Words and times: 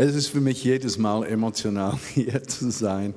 Es 0.00 0.14
ist 0.14 0.28
für 0.28 0.40
mich 0.40 0.62
jedes 0.62 0.96
Mal 0.96 1.26
emotional, 1.26 1.98
hier 2.14 2.44
zu 2.44 2.70
sein. 2.70 3.14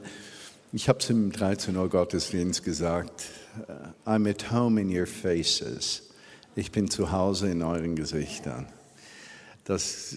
Ich 0.74 0.90
habe 0.90 0.98
es 0.98 1.12
im 1.12 1.32
13 1.32 1.78
Uhr 1.78 1.88
Gottesdienst 1.88 2.64
gesagt. 2.64 3.26
Uh, 3.68 4.10
I'm 4.10 4.28
at 4.28 4.52
home 4.52 4.82
in 4.82 4.90
your 4.90 5.06
faces. 5.06 6.10
Ich 6.56 6.72
bin 6.72 6.90
zu 6.90 7.12
Hause 7.12 7.52
in 7.52 7.62
euren 7.62 7.96
Gesichtern. 7.96 8.66
Das 9.64 10.16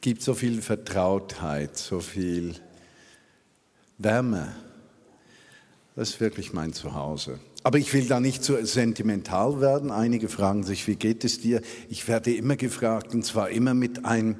gibt 0.00 0.22
so 0.22 0.32
viel 0.32 0.62
Vertrautheit, 0.62 1.76
so 1.76 2.00
viel 2.00 2.54
Wärme. 3.98 4.56
Das 5.96 6.08
ist 6.08 6.20
wirklich 6.20 6.54
mein 6.54 6.72
Zuhause. 6.72 7.40
Aber 7.62 7.76
ich 7.76 7.92
will 7.92 8.06
da 8.08 8.20
nicht 8.20 8.42
so 8.42 8.56
sentimental 8.64 9.60
werden. 9.60 9.90
Einige 9.90 10.30
fragen 10.30 10.62
sich, 10.62 10.88
wie 10.88 10.96
geht 10.96 11.24
es 11.24 11.42
dir? 11.42 11.60
Ich 11.90 12.08
werde 12.08 12.34
immer 12.34 12.56
gefragt, 12.56 13.12
und 13.12 13.22
zwar 13.22 13.50
immer 13.50 13.74
mit 13.74 14.06
einem 14.06 14.36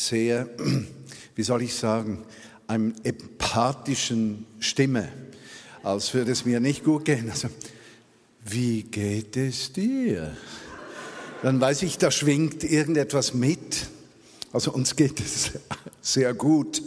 sehr, 0.00 0.48
wie 1.34 1.42
soll 1.42 1.62
ich 1.62 1.74
sagen, 1.74 2.24
einem 2.66 2.94
empathischen 3.02 4.46
Stimme, 4.58 5.08
als 5.82 6.14
würde 6.14 6.32
es 6.32 6.44
mir 6.44 6.60
nicht 6.60 6.84
gut 6.84 7.04
gehen. 7.04 7.30
Also, 7.30 7.48
wie 8.44 8.82
geht 8.82 9.36
es 9.36 9.72
dir? 9.72 10.36
Dann 11.42 11.60
weiß 11.60 11.82
ich, 11.82 11.98
da 11.98 12.10
schwingt 12.10 12.64
irgendetwas 12.64 13.34
mit. 13.34 13.88
Also 14.52 14.72
uns 14.72 14.96
geht 14.96 15.20
es 15.20 15.52
sehr 16.00 16.34
gut. 16.34 16.82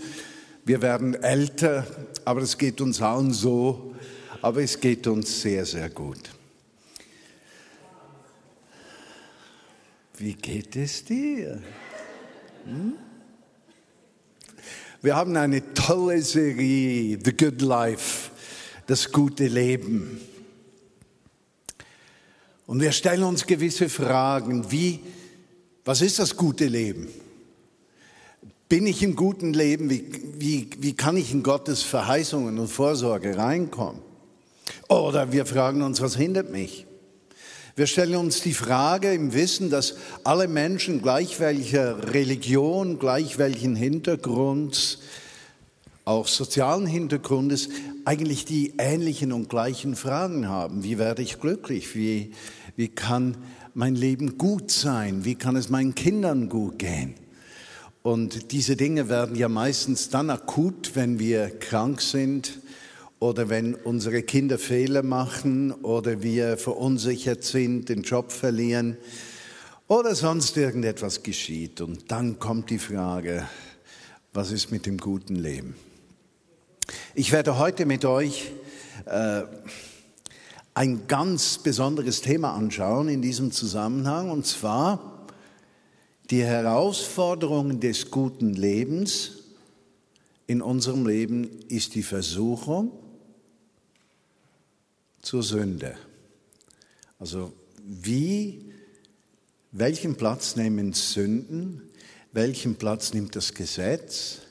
Wir 0.66 0.82
werden 0.82 1.16
älter, 1.16 1.86
aber 2.26 2.42
es 2.42 2.58
geht 2.58 2.80
uns 2.82 3.02
allen 3.02 3.34
so, 3.34 3.96
aber 4.42 4.62
es 4.62 4.80
geht 4.80 5.08
uns 5.08 5.42
sehr, 5.42 5.66
sehr 5.66 5.90
gut. 5.90 6.20
Wie 10.18 10.34
geht 10.34 10.76
es 10.76 11.04
dir? 11.04 11.62
Wir 15.02 15.16
haben 15.16 15.36
eine 15.36 15.74
tolle 15.74 16.22
Serie, 16.22 17.20
The 17.24 17.36
Good 17.36 17.62
Life, 17.62 18.32
das 18.88 19.12
gute 19.12 19.48
Leben. 19.48 20.22
Und 22.66 22.80
wir 22.80 22.92
stellen 22.92 23.24
uns 23.24 23.46
gewisse 23.46 23.90
Fragen, 23.90 24.72
wie, 24.72 25.02
was 25.84 26.02
ist 26.02 26.20
das 26.20 26.38
gute 26.38 26.66
Leben? 26.66 27.10
Bin 28.70 28.88
ich 28.88 29.04
im 29.04 29.16
guten 29.16 29.54
Leben? 29.54 29.90
Wie, 29.90 30.10
wie, 30.40 30.70
wie 30.80 30.94
kann 30.94 31.18
ich 31.18 31.32
in 31.32 31.44
Gottes 31.44 31.84
Verheißungen 31.84 32.58
und 32.58 32.70
Vorsorge 32.70 33.38
reinkommen? 33.38 34.02
Oder 34.88 35.32
wir 35.32 35.46
fragen 35.46 35.82
uns, 35.82 36.02
was 36.02 36.16
hindert 36.16 36.50
mich? 36.50 36.88
Wir 37.76 37.88
stellen 37.88 38.18
uns 38.18 38.42
die 38.42 38.54
Frage 38.54 39.12
im 39.16 39.34
Wissen, 39.34 39.72
dass 39.72 39.96
alle 40.24 40.48
Menschen 40.48 41.02
gleich 41.02 41.40
welcher 41.40 42.14
Religion, 42.14 43.00
gleich 43.00 43.40
welchen 43.40 43.76
Hintergrunds, 43.76 45.00
auch 46.06 46.28
sozialen 46.28 46.86
Hintergrundes, 46.86 47.70
eigentlich 48.06 48.46
die 48.46 48.76
ähnlichen 48.78 49.32
und 49.32 49.50
gleichen 49.50 49.96
Fragen 49.96 50.48
haben. 50.48 50.84
Wie 50.84 51.00
werde 51.00 51.24
ich 51.24 51.40
glücklich? 51.40 51.96
Wie, 51.96 52.34
wie 52.76 52.90
kann 52.90 53.38
mein 53.74 53.96
Leben 53.96 54.38
gut 54.38 54.70
sein? 54.70 55.26
Wie 55.26 55.34
kann 55.34 55.56
es 55.56 55.70
meinen 55.70 55.96
Kindern 55.96 56.50
gut 56.50 56.78
gehen? 56.78 57.16
Und 58.04 58.52
diese 58.52 58.76
Dinge 58.76 59.10
werden 59.10 59.36
ja 59.36 59.50
meistens 59.50 60.10
dann 60.10 60.30
akut, 60.30 60.92
wenn 60.94 61.18
wir 61.18 61.50
krank 61.50 62.02
sind, 62.02 62.60
oder 63.24 63.48
wenn 63.48 63.74
unsere 63.74 64.22
Kinder 64.22 64.60
Fehler 64.60 65.02
machen 65.02 65.72
oder 65.72 66.22
wir 66.22 66.58
verunsichert 66.58 67.46
sind, 67.46 67.88
den 67.88 68.02
Job 68.02 68.34
verlieren 68.34 68.98
oder 69.88 70.14
sonst 70.14 70.58
irgendetwas 70.58 71.24
geschieht. 71.24 71.80
Und 71.80 72.12
dann 72.12 72.38
kommt 72.38 72.70
die 72.70 72.80
Frage, 72.80 73.48
was 74.34 74.52
ist 74.52 74.74
mit 74.74 74.86
dem 74.86 74.98
guten 74.98 75.38
Leben? 75.38 75.74
Ich 77.16 77.32
werde 77.32 77.58
heute 77.58 77.86
mit 77.86 78.04
euch 78.04 78.52
äh, 79.06 79.44
ein 80.74 81.08
ganz 81.08 81.60
besonderes 81.60 82.20
Thema 82.20 82.54
anschauen 82.54 83.08
in 83.08 83.22
diesem 83.22 83.54
Zusammenhang, 83.54 84.32
und 84.32 84.46
zwar 84.46 85.30
die 86.30 86.44
Herausforderungen 86.44 87.80
des 87.80 88.12
guten 88.12 88.54
Lebens 88.54 89.44
in 90.46 90.62
unserem 90.62 91.08
Leben 91.08 91.62
ist 91.70 91.96
die 91.96 92.04
Versuchung 92.04 92.92
zur 95.24 95.42
Sünde. 95.42 95.96
Also 97.18 97.52
wie, 97.84 98.72
welchen 99.72 100.16
Platz 100.16 100.56
nehmen 100.56 100.94
Sünden, 100.94 101.82
welchen 102.34 102.76
Platz 102.76 103.14
nimmt 103.14 103.36
das 103.36 103.54
Gesetz, 103.54 104.42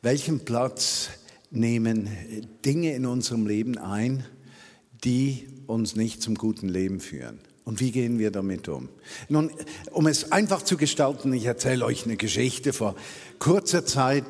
welchen 0.00 0.40
Platz 0.40 1.10
nehmen 1.50 2.08
Dinge 2.64 2.94
in 2.94 3.06
unserem 3.06 3.46
Leben 3.46 3.78
ein, 3.78 4.24
die 5.04 5.46
uns 5.66 5.94
nicht 5.94 6.22
zum 6.22 6.34
guten 6.34 6.68
Leben 6.68 7.00
führen. 7.00 7.38
Und 7.64 7.80
wie 7.80 7.92
gehen 7.92 8.18
wir 8.18 8.30
damit 8.30 8.68
um? 8.68 8.88
Nun, 9.28 9.50
um 9.90 10.06
es 10.06 10.32
einfach 10.32 10.62
zu 10.62 10.76
gestalten, 10.76 11.32
ich 11.32 11.44
erzähle 11.44 11.84
euch 11.84 12.04
eine 12.04 12.16
Geschichte. 12.16 12.72
Vor 12.72 12.96
kurzer 13.38 13.86
Zeit 13.86 14.24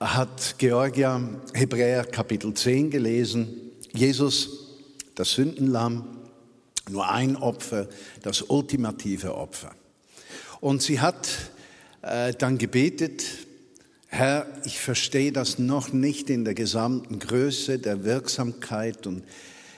hat 0.00 0.56
Georgia 0.58 1.22
Hebräer 1.54 2.04
Kapitel 2.04 2.52
10 2.52 2.90
gelesen. 2.90 3.72
Jesus 3.94 4.61
das 5.14 5.32
Sündenlamm, 5.32 6.04
nur 6.90 7.08
ein 7.08 7.36
Opfer, 7.36 7.88
das 8.22 8.42
ultimative 8.42 9.34
Opfer. 9.34 9.74
Und 10.60 10.82
sie 10.82 11.00
hat 11.00 11.28
äh, 12.02 12.32
dann 12.34 12.58
gebetet, 12.58 13.24
Herr, 14.08 14.46
ich 14.64 14.78
verstehe 14.78 15.32
das 15.32 15.58
noch 15.58 15.92
nicht 15.92 16.28
in 16.28 16.44
der 16.44 16.54
gesamten 16.54 17.18
Größe 17.18 17.78
der 17.78 18.04
Wirksamkeit 18.04 19.06
und 19.06 19.24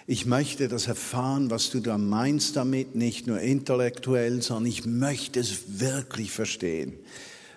ich 0.07 0.27
möchte 0.27 0.69
das 0.69 0.87
erfahren, 0.87 1.51
was 1.51 1.71
du 1.71 1.81
da 1.81 1.97
meinst 1.97 2.57
damit, 2.57 2.95
nicht 2.95 3.27
nur 3.27 3.41
intellektuell, 3.41 4.43
sondern 4.43 4.67
ich 4.67 4.85
möchte 4.85 5.41
es 5.41 5.81
wirklich 5.81 6.31
verstehen. 6.31 6.93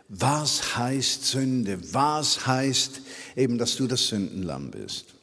Was 0.07 0.77
heißt 0.77 1.25
Sünde? 1.25 1.79
Was 1.91 2.47
heißt 2.47 3.01
eben, 3.35 3.57
dass 3.57 3.75
du 3.75 3.87
das 3.87 4.07
Sündenlamm 4.07 4.71
bist? 4.71 5.16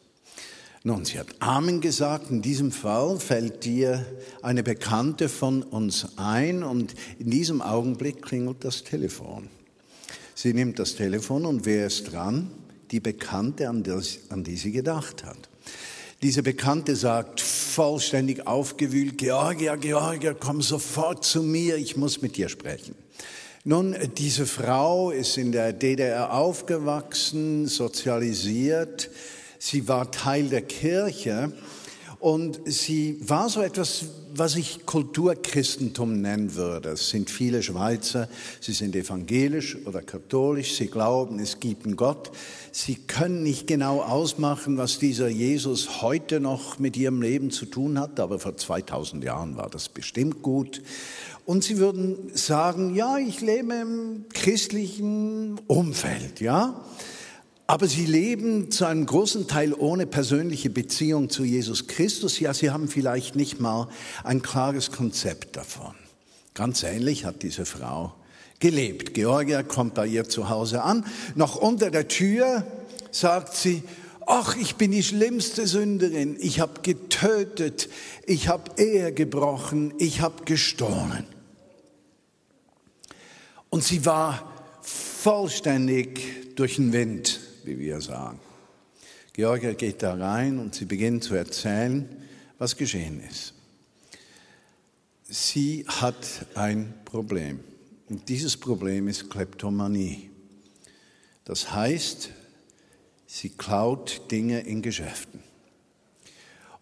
Nun, 0.86 1.06
sie 1.06 1.18
hat 1.18 1.28
Amen 1.38 1.80
gesagt. 1.80 2.30
In 2.30 2.42
diesem 2.42 2.70
Fall 2.70 3.18
fällt 3.18 3.64
dir 3.64 4.04
eine 4.42 4.62
Bekannte 4.62 5.30
von 5.30 5.62
uns 5.62 6.18
ein 6.18 6.62
und 6.62 6.94
in 7.18 7.30
diesem 7.30 7.62
Augenblick 7.62 8.20
klingelt 8.20 8.62
das 8.66 8.84
Telefon. 8.84 9.48
Sie 10.34 10.52
nimmt 10.52 10.78
das 10.78 10.94
Telefon 10.94 11.46
und 11.46 11.64
wer 11.64 11.86
ist 11.86 12.12
dran? 12.12 12.50
Die 12.90 13.00
Bekannte, 13.00 13.70
an, 13.70 13.82
das, 13.82 14.18
an 14.28 14.44
die 14.44 14.56
sie 14.56 14.72
gedacht 14.72 15.24
hat. 15.24 15.48
Diese 16.20 16.42
Bekannte 16.42 16.96
sagt 16.96 17.40
vollständig 17.40 18.46
aufgewühlt, 18.46 19.16
Georgia, 19.16 19.76
Georgia, 19.76 20.34
komm 20.34 20.60
sofort 20.60 21.24
zu 21.24 21.42
mir, 21.42 21.76
ich 21.76 21.96
muss 21.96 22.20
mit 22.20 22.36
dir 22.36 22.50
sprechen. 22.50 22.94
Nun, 23.64 23.96
diese 24.18 24.44
Frau 24.44 25.10
ist 25.10 25.38
in 25.38 25.50
der 25.50 25.72
DDR 25.72 26.34
aufgewachsen, 26.34 27.68
sozialisiert, 27.68 29.08
Sie 29.66 29.88
war 29.88 30.10
Teil 30.10 30.50
der 30.50 30.60
Kirche 30.60 31.50
und 32.18 32.60
sie 32.66 33.16
war 33.22 33.48
so 33.48 33.62
etwas, 33.62 34.04
was 34.34 34.56
ich 34.56 34.84
Kulturchristentum 34.84 36.20
nennen 36.20 36.54
würde. 36.54 36.90
Es 36.90 37.08
sind 37.08 37.30
viele 37.30 37.62
Schweizer, 37.62 38.28
sie 38.60 38.74
sind 38.74 38.94
evangelisch 38.94 39.78
oder 39.86 40.02
katholisch, 40.02 40.74
sie 40.74 40.88
glauben, 40.88 41.38
es 41.38 41.60
gibt 41.60 41.86
einen 41.86 41.96
Gott. 41.96 42.30
Sie 42.72 42.96
können 42.96 43.42
nicht 43.42 43.66
genau 43.66 44.02
ausmachen, 44.02 44.76
was 44.76 44.98
dieser 44.98 45.28
Jesus 45.28 46.02
heute 46.02 46.40
noch 46.40 46.78
mit 46.78 46.98
ihrem 46.98 47.22
Leben 47.22 47.50
zu 47.50 47.64
tun 47.64 47.98
hat, 47.98 48.20
aber 48.20 48.38
vor 48.38 48.58
2000 48.58 49.24
Jahren 49.24 49.56
war 49.56 49.70
das 49.70 49.88
bestimmt 49.88 50.42
gut. 50.42 50.82
Und 51.46 51.64
sie 51.64 51.78
würden 51.78 52.30
sagen, 52.34 52.94
ja, 52.94 53.16
ich 53.16 53.40
lebe 53.40 53.72
im 53.72 54.26
christlichen 54.28 55.58
Umfeld, 55.68 56.42
ja. 56.42 56.84
Aber 57.66 57.88
sie 57.88 58.04
leben 58.04 58.70
zu 58.70 58.84
einem 58.84 59.06
großen 59.06 59.48
Teil 59.48 59.72
ohne 59.72 60.06
persönliche 60.06 60.68
Beziehung 60.68 61.30
zu 61.30 61.44
Jesus 61.44 61.86
Christus. 61.86 62.38
Ja, 62.38 62.52
sie 62.52 62.70
haben 62.70 62.88
vielleicht 62.88 63.36
nicht 63.36 63.58
mal 63.58 63.88
ein 64.22 64.42
klares 64.42 64.92
Konzept 64.92 65.56
davon. 65.56 65.94
Ganz 66.52 66.82
ähnlich 66.82 67.24
hat 67.24 67.42
diese 67.42 67.64
Frau 67.64 68.14
gelebt. 68.60 69.14
Georgia 69.14 69.62
kommt 69.62 69.94
bei 69.94 70.06
ihr 70.06 70.28
zu 70.28 70.48
Hause 70.50 70.82
an. 70.82 71.06
Noch 71.34 71.56
unter 71.56 71.90
der 71.90 72.06
Tür 72.06 72.66
sagt 73.10 73.56
sie, 73.56 73.82
ach, 74.26 74.56
ich 74.56 74.76
bin 74.76 74.90
die 74.90 75.02
schlimmste 75.02 75.66
Sünderin. 75.66 76.36
Ich 76.40 76.60
habe 76.60 76.82
getötet, 76.82 77.88
ich 78.26 78.48
habe 78.48 78.70
Ehe 78.76 79.12
gebrochen, 79.12 79.94
ich 79.98 80.20
habe 80.20 80.44
gestohlen. 80.44 81.26
Und 83.70 83.82
sie 83.82 84.06
war 84.06 84.52
vollständig 84.82 86.54
durch 86.56 86.76
den 86.76 86.92
Wind, 86.92 87.40
wie 87.66 87.78
wir 87.78 88.00
sagen. 88.00 88.40
Georgia 89.32 89.72
geht 89.72 90.02
da 90.02 90.14
rein 90.14 90.58
und 90.58 90.74
sie 90.74 90.84
beginnt 90.84 91.24
zu 91.24 91.34
erzählen, 91.34 92.08
was 92.58 92.76
geschehen 92.76 93.20
ist. 93.28 93.54
Sie 95.24 95.84
hat 95.88 96.46
ein 96.54 96.94
Problem. 97.04 97.60
Und 98.08 98.28
dieses 98.28 98.56
Problem 98.56 99.08
ist 99.08 99.30
Kleptomanie. 99.30 100.30
Das 101.44 101.72
heißt, 101.72 102.30
sie 103.26 103.48
klaut 103.50 104.30
Dinge 104.30 104.60
in 104.60 104.82
Geschäften. 104.82 105.42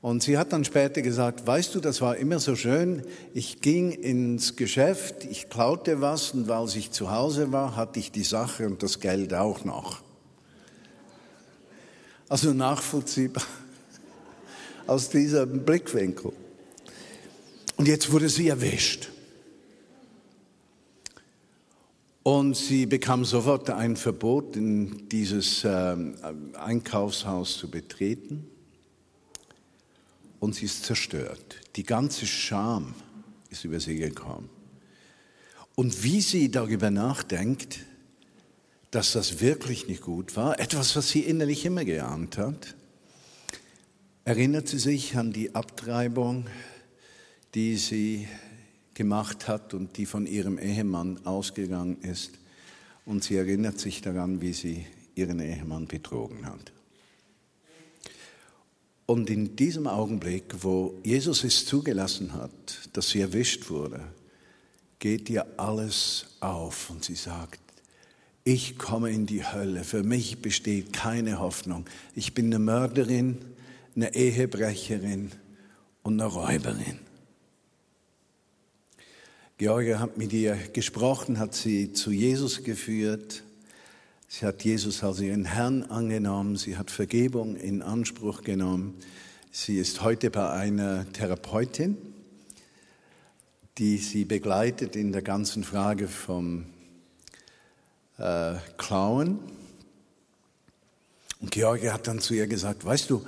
Und 0.03 0.25
sie 0.25 0.37
hat 0.37 0.53
dann 0.53 0.65
später 0.65 1.01
gesagt, 1.01 1.47
weißt 1.47 1.77
du, 1.77 1.81
das 1.81 2.01
war 2.01 2.17
immer 2.17 2.41
so 2.41 2.57
schön, 2.57 3.03
ich 3.33 3.61
ging 3.61 3.93
ins 3.93 4.57
Geschäft, 4.57 5.25
ich 5.25 5.49
klaute 5.49 6.01
was 6.01 6.33
und 6.33 6.49
weil 6.49 6.67
ich 6.77 6.91
zu 6.91 7.13
Hause 7.13 7.53
war, 7.53 7.77
hatte 7.77 8.01
ich 8.01 8.11
die 8.11 8.25
Sache 8.25 8.67
und 8.67 8.83
das 8.83 8.99
Geld 8.99 9.33
auch 9.33 9.65
noch. 9.65 10.03
Also 12.33 12.55
nachvollziehbar 12.55 13.45
aus 14.87 15.11
diesem 15.11 15.67
Blickwinkel. 15.67 16.33
Und 17.77 17.87
jetzt 17.87 18.11
wurde 18.11 18.31
sie 18.31 18.49
erwischt. 18.49 19.11
Und 22.23 22.57
sie 22.57 22.87
bekam 22.87 23.27
sofort 23.27 23.69
ein 23.69 23.97
Verbot, 23.99 24.57
in 24.57 25.11
dieses 25.11 25.63
äh, 25.65 25.95
Einkaufshaus 26.55 27.59
zu 27.59 27.71
betreten. 27.71 28.47
Und 30.41 30.55
sie 30.55 30.65
ist 30.65 30.85
zerstört. 30.85 31.61
Die 31.77 31.85
ganze 31.85 32.27
Scham 32.27 32.95
ist 33.51 33.67
über 33.67 33.79
sie 33.79 33.97
gekommen. 33.97 34.49
Und 35.75 36.03
wie 36.03 36.23
sie 36.23 36.51
darüber 36.51 36.91
nachdenkt, 36.91 37.81
dass 38.93 39.13
das 39.13 39.41
wirklich 39.41 39.89
nicht 39.89 40.03
gut 40.03 40.37
war, 40.37 40.61
etwas, 40.61 40.95
was 40.95 41.09
sie 41.09 41.21
innerlich 41.21 41.65
immer 41.65 41.85
geahnt 41.85 42.37
hat, 42.37 42.75
erinnert 44.25 44.69
sie 44.69 44.79
sich 44.79 45.17
an 45.17 45.33
die 45.33 45.55
Abtreibung, 45.55 46.47
die 47.55 47.77
sie 47.77 48.29
gemacht 48.93 49.49
hat 49.49 49.73
und 49.73 49.97
die 49.97 50.05
von 50.05 50.27
ihrem 50.27 50.59
Ehemann 50.59 51.25
ausgegangen 51.25 52.03
ist. 52.03 52.33
Und 53.07 53.25
sie 53.25 53.37
erinnert 53.37 53.81
sich 53.81 54.03
daran, 54.03 54.43
wie 54.43 54.53
sie 54.53 54.87
ihren 55.15 55.41
Ehemann 55.41 55.87
betrogen 55.87 56.45
hat. 56.45 56.71
Und 59.07 59.31
in 59.31 59.57
diesem 59.57 59.87
Augenblick, 59.87 60.63
wo 60.63 61.01
Jesus 61.03 61.45
es 61.45 61.65
zugelassen 61.65 62.35
hat, 62.35 62.91
dass 62.93 63.09
sie 63.09 63.23
erwischt 63.23 63.71
wurde, 63.71 64.05
geht 64.99 65.31
ihr 65.31 65.47
alles 65.59 66.27
auf 66.41 66.91
und 66.91 67.05
sie 67.05 67.15
sagt, 67.15 67.72
ich 68.45 68.77
komme 68.79 69.11
in 69.11 69.27
die 69.27 69.45
Hölle, 69.45 69.85
für 69.85 70.03
mich 70.03 70.43
besteht 70.43 70.93
keine 70.93 71.39
Hoffnung. 71.39 71.87
Ich 72.15 72.35
bin 72.35 72.47
eine 72.47 72.59
Mörderin, 72.59 73.39
eine 73.95 74.15
Ehebrecherin 74.15 75.31
und 76.03 76.21
eine 76.21 76.31
Räuberin. 76.31 76.99
Georgia 79.59 80.01
hat 80.01 80.19
mit 80.19 80.33
ihr 80.33 80.57
gesprochen, 80.73 81.39
hat 81.39 81.55
sie 81.55 81.93
zu 81.93 82.11
Jesus 82.11 82.65
geführt. 82.65 83.45
Sie 84.27 84.45
hat 84.45 84.65
Jesus 84.65 85.05
als 85.05 85.21
ihren 85.21 85.45
Herrn 85.45 85.85
angenommen. 85.85 86.57
Sie 86.57 86.77
hat 86.77 86.91
Vergebung 86.91 87.55
in 87.55 87.81
Anspruch 87.81 88.43
genommen. 88.43 88.95
Sie 89.53 89.79
ist 89.79 90.03
heute 90.03 90.31
bei 90.31 90.51
einer 90.51 91.07
Therapeutin, 91.13 91.97
die 93.79 93.99
sie 93.99 94.25
begleitet 94.25 94.97
in 94.97 95.13
der 95.13 95.23
ganzen 95.23 95.63
Frage 95.63 96.09
vom 96.09 96.72
äh, 98.23 98.55
Klauen. 98.77 99.41
Und 101.41 101.51
Georgia 101.51 101.93
hat 101.93 102.07
dann 102.07 102.21
zu 102.21 102.35
ihr 102.35 102.47
gesagt, 102.47 102.85
weißt 102.85 103.11
du, 103.11 103.25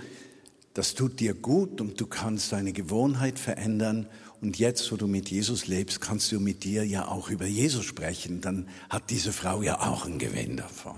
das 0.72 0.94
tut 0.94 1.20
dir 1.20 1.34
gut 1.34 1.80
und 1.80 2.00
du 2.00 2.06
kannst 2.06 2.52
deine 2.52 2.72
Gewohnheit 2.72 3.38
verändern 3.38 4.06
und 4.40 4.58
jetzt, 4.58 4.90
wo 4.92 4.96
du 4.96 5.06
mit 5.06 5.30
Jesus 5.30 5.66
lebst, 5.66 6.00
kannst 6.00 6.30
du 6.30 6.40
mit 6.40 6.64
dir 6.64 6.84
ja 6.84 7.08
auch 7.08 7.30
über 7.30 7.46
Jesus 7.46 7.84
sprechen. 7.84 8.40
Dann 8.40 8.68
hat 8.90 9.10
diese 9.10 9.32
Frau 9.32 9.62
ja 9.62 9.80
auch 9.80 10.06
einen 10.06 10.18
Gewinn 10.18 10.56
davon. 10.56 10.96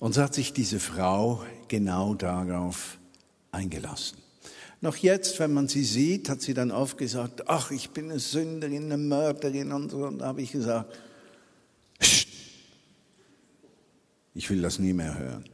Und 0.00 0.14
so 0.14 0.22
hat 0.22 0.34
sich 0.34 0.52
diese 0.52 0.80
Frau 0.80 1.44
genau 1.68 2.14
darauf 2.14 2.98
eingelassen. 3.52 4.18
Noch 4.80 4.96
jetzt, 4.96 5.40
wenn 5.40 5.52
man 5.52 5.68
sie 5.68 5.82
sieht, 5.82 6.28
hat 6.28 6.40
sie 6.40 6.54
dann 6.54 6.70
oft 6.70 6.98
gesagt, 6.98 7.48
ach, 7.48 7.70
ich 7.70 7.90
bin 7.90 8.10
eine 8.10 8.20
Sünderin, 8.20 8.84
eine 8.84 8.96
Mörderin 8.96 9.72
und 9.72 9.90
so. 9.90 10.06
Und 10.06 10.18
da 10.18 10.26
habe 10.26 10.42
ich 10.42 10.52
gesagt, 10.52 10.94
ich 14.34 14.50
will 14.50 14.62
das 14.62 14.78
nie 14.78 14.92
mehr 14.92 15.18
hören. 15.18 15.44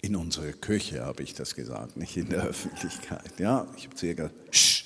In 0.00 0.16
unserer 0.16 0.52
Küche 0.52 1.04
habe 1.04 1.22
ich 1.22 1.34
das 1.34 1.54
gesagt, 1.54 1.96
nicht 1.96 2.16
in 2.16 2.28
der 2.28 2.42
Öffentlichkeit. 2.42 3.38
Ja, 3.38 3.68
ich 3.76 3.84
habe 3.84 3.94
zu 3.94 4.06
ihr 4.06 4.14
gesagt, 4.14 4.34
Sch, 4.50 4.84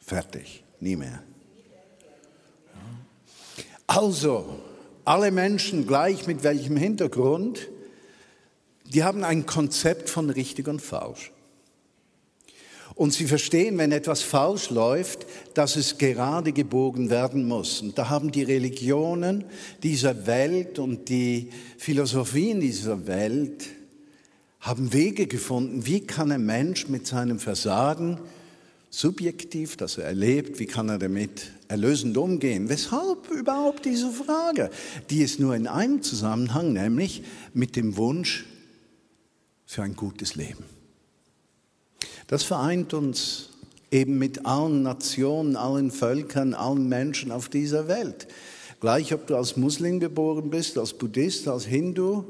fertig, 0.00 0.64
nie 0.80 0.96
mehr. 0.96 1.22
Also, 3.86 4.60
alle 5.04 5.30
Menschen 5.30 5.86
gleich 5.86 6.26
mit 6.26 6.42
welchem 6.42 6.76
Hintergrund, 6.76 7.68
die 8.86 9.04
haben 9.04 9.24
ein 9.24 9.46
Konzept 9.46 10.08
von 10.10 10.30
richtig 10.30 10.68
und 10.68 10.80
falsch. 10.80 11.32
Und 12.94 13.12
sie 13.12 13.26
verstehen, 13.26 13.78
wenn 13.78 13.92
etwas 13.92 14.22
falsch 14.22 14.70
läuft, 14.70 15.26
dass 15.54 15.76
es 15.76 15.98
gerade 15.98 16.52
gebogen 16.52 17.10
werden 17.10 17.46
muss. 17.46 17.80
Und 17.80 17.96
da 17.98 18.08
haben 18.08 18.32
die 18.32 18.42
Religionen 18.42 19.44
dieser 19.82 20.26
Welt 20.26 20.78
und 20.78 21.08
die 21.08 21.50
Philosophien 21.78 22.60
dieser 22.60 23.06
Welt 23.06 23.68
haben 24.60 24.92
Wege 24.92 25.26
gefunden, 25.26 25.86
wie 25.86 26.00
kann 26.06 26.30
ein 26.30 26.46
Mensch 26.46 26.88
mit 26.88 27.06
seinem 27.06 27.40
Versagen 27.40 28.18
subjektiv, 28.90 29.76
das 29.76 29.98
er 29.98 30.04
erlebt, 30.04 30.60
wie 30.60 30.66
kann 30.66 30.88
er 30.88 30.98
damit 30.98 31.50
erlösend 31.66 32.16
umgehen? 32.16 32.68
Weshalb 32.68 33.30
überhaupt 33.30 33.86
diese 33.86 34.10
Frage? 34.12 34.70
Die 35.10 35.22
ist 35.22 35.40
nur 35.40 35.56
in 35.56 35.66
einem 35.66 36.02
Zusammenhang, 36.02 36.74
nämlich 36.74 37.24
mit 37.54 37.74
dem 37.74 37.96
Wunsch 37.96 38.44
für 39.66 39.82
ein 39.82 39.96
gutes 39.96 40.36
Leben. 40.36 40.64
Das 42.32 42.44
vereint 42.44 42.94
uns 42.94 43.50
eben 43.90 44.16
mit 44.16 44.46
allen 44.46 44.82
Nationen, 44.82 45.54
allen 45.54 45.90
Völkern, 45.90 46.54
allen 46.54 46.88
Menschen 46.88 47.30
auf 47.30 47.50
dieser 47.50 47.88
Welt. 47.88 48.26
Gleich 48.80 49.12
ob 49.12 49.26
du 49.26 49.36
als 49.36 49.58
Muslim 49.58 50.00
geboren 50.00 50.48
bist, 50.48 50.78
als 50.78 50.94
Buddhist, 50.94 51.46
als 51.46 51.66
Hindu, 51.66 52.24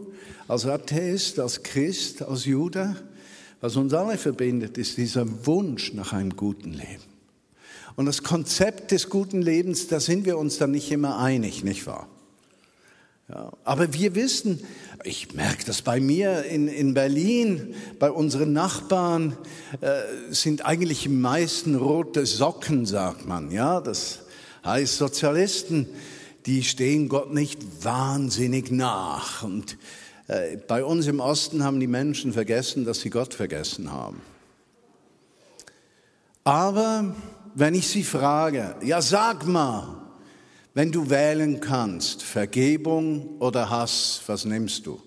als 0.49 0.67
Atheist, 0.67 1.39
als 1.39 1.63
Christ, 1.63 2.21
als 2.21 2.47
Jude, 2.47 2.97
was 3.61 3.77
uns 3.77 3.95
alle 3.95 4.19
verbindet, 4.19 4.77
ist 4.77 4.97
dieser 4.97 5.25
Wunsch 5.47 5.95
nach 5.95 6.13
einem 6.13 6.35
guten 6.35 6.73
Leben. 6.73 7.05
Und 7.95 8.07
das 8.07 8.25
Konzept 8.25 8.91
des 8.91 9.09
guten 9.09 9.41
Lebens, 9.41 9.87
da 9.87 10.01
sind 10.01 10.25
wir 10.25 10.37
uns 10.37 10.59
dann 10.59 10.73
nicht 10.73 10.91
immer 10.91 11.19
einig, 11.19 11.63
nicht 11.63 11.87
wahr? 11.87 12.09
Ja, 13.33 13.53
aber 13.65 13.95
wir 13.95 14.15
wissen, 14.15 14.61
ich 15.05 15.33
merke 15.35 15.65
das 15.65 15.83
bei 15.83 16.01
mir 16.01 16.45
in, 16.45 16.69
in 16.69 16.95
Berlin, 16.95 17.75
bei 17.99 18.11
unseren 18.11 18.53
Nachbarn 18.53 19.37
äh, 19.81 20.03
sind 20.31 20.67
eigentlich 20.67 21.05
die 21.05 21.09
meisten 21.09 21.75
rote 21.75 22.27
Socken, 22.27 22.85
sagt 22.85 23.27
man. 23.27 23.51
Ja, 23.51 23.81
das 23.81 24.21
heißt 24.65 24.99
Sozialisten 24.99 25.89
die 26.47 26.63
stehen 26.65 27.09
Gott 27.09 27.33
nicht 27.33 27.85
wahnsinnig 27.85 28.71
nach. 28.71 29.43
Und 29.43 29.79
äh, 30.29 30.57
bei 30.57 30.85
uns 30.85 31.07
im 31.07 31.21
Osten 31.21 31.63
haben 31.63 31.81
die 31.81 31.87
Menschen 31.87 32.33
vergessen, 32.33 32.85
dass 32.85 33.01
sie 33.01 33.11
Gott 33.11 33.35
vergessen 33.35 33.93
haben. 33.93 34.21
Aber 36.45 37.15
wenn 37.55 37.75
ich 37.75 37.89
sie 37.89 38.03
frage, 38.03 38.75
ja 38.83 39.01
sag 39.01 39.47
mal, 39.47 40.02
wenn 40.75 40.91
du 40.91 41.11
wählen 41.11 41.61
kannst, 41.61 42.23
Vergebung 42.23 43.39
oder 43.39 43.69
Hass, 43.71 44.23
was 44.27 44.45
nimmst 44.45 44.87
du? 44.87 45.01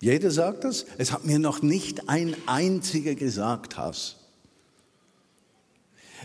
Jeder 0.00 0.30
sagt 0.30 0.64
das. 0.64 0.86
Es 0.96 1.12
hat 1.12 1.26
mir 1.26 1.38
noch 1.38 1.60
nicht 1.62 2.08
ein 2.08 2.34
einziger 2.46 3.14
gesagt, 3.14 3.76
Hass. 3.76 4.16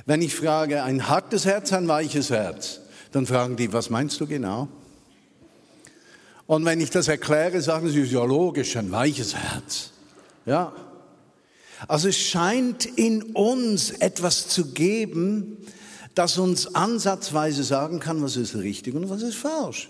Wenn 0.06 0.22
ich 0.22 0.36
frage, 0.36 0.84
ein 0.84 1.10
hartes 1.10 1.46
Herz, 1.46 1.74
ein 1.74 1.88
weiches 1.88 2.30
Herz, 2.30 2.82
dann 3.12 3.26
fragen 3.26 3.56
die, 3.56 3.72
was 3.72 3.90
meinst 3.90 4.20
du 4.20 4.28
genau? 4.28 4.68
Und 6.48 6.66
wenn 6.66 6.80
ich 6.80 6.90
das 6.90 7.08
erkläre, 7.08 7.62
sagen 7.62 7.90
sie, 7.90 8.02
ja 8.04 8.24
logisch, 8.24 8.76
ein 8.78 8.92
weiches 8.92 9.36
Herz. 9.36 9.92
Ja. 10.46 10.74
Also 11.88 12.10
es 12.10 12.18
scheint 12.18 12.86
in 12.86 13.22
uns 13.34 13.92
etwas 13.92 14.48
zu 14.48 14.72
geben, 14.72 15.58
das 16.16 16.38
uns 16.38 16.74
ansatzweise 16.74 17.64
sagen 17.64 18.00
kann, 18.00 18.22
was 18.22 18.38
ist 18.38 18.56
richtig 18.56 18.96
und 18.96 19.10
was 19.10 19.22
ist 19.22 19.36
falsch. 19.36 19.90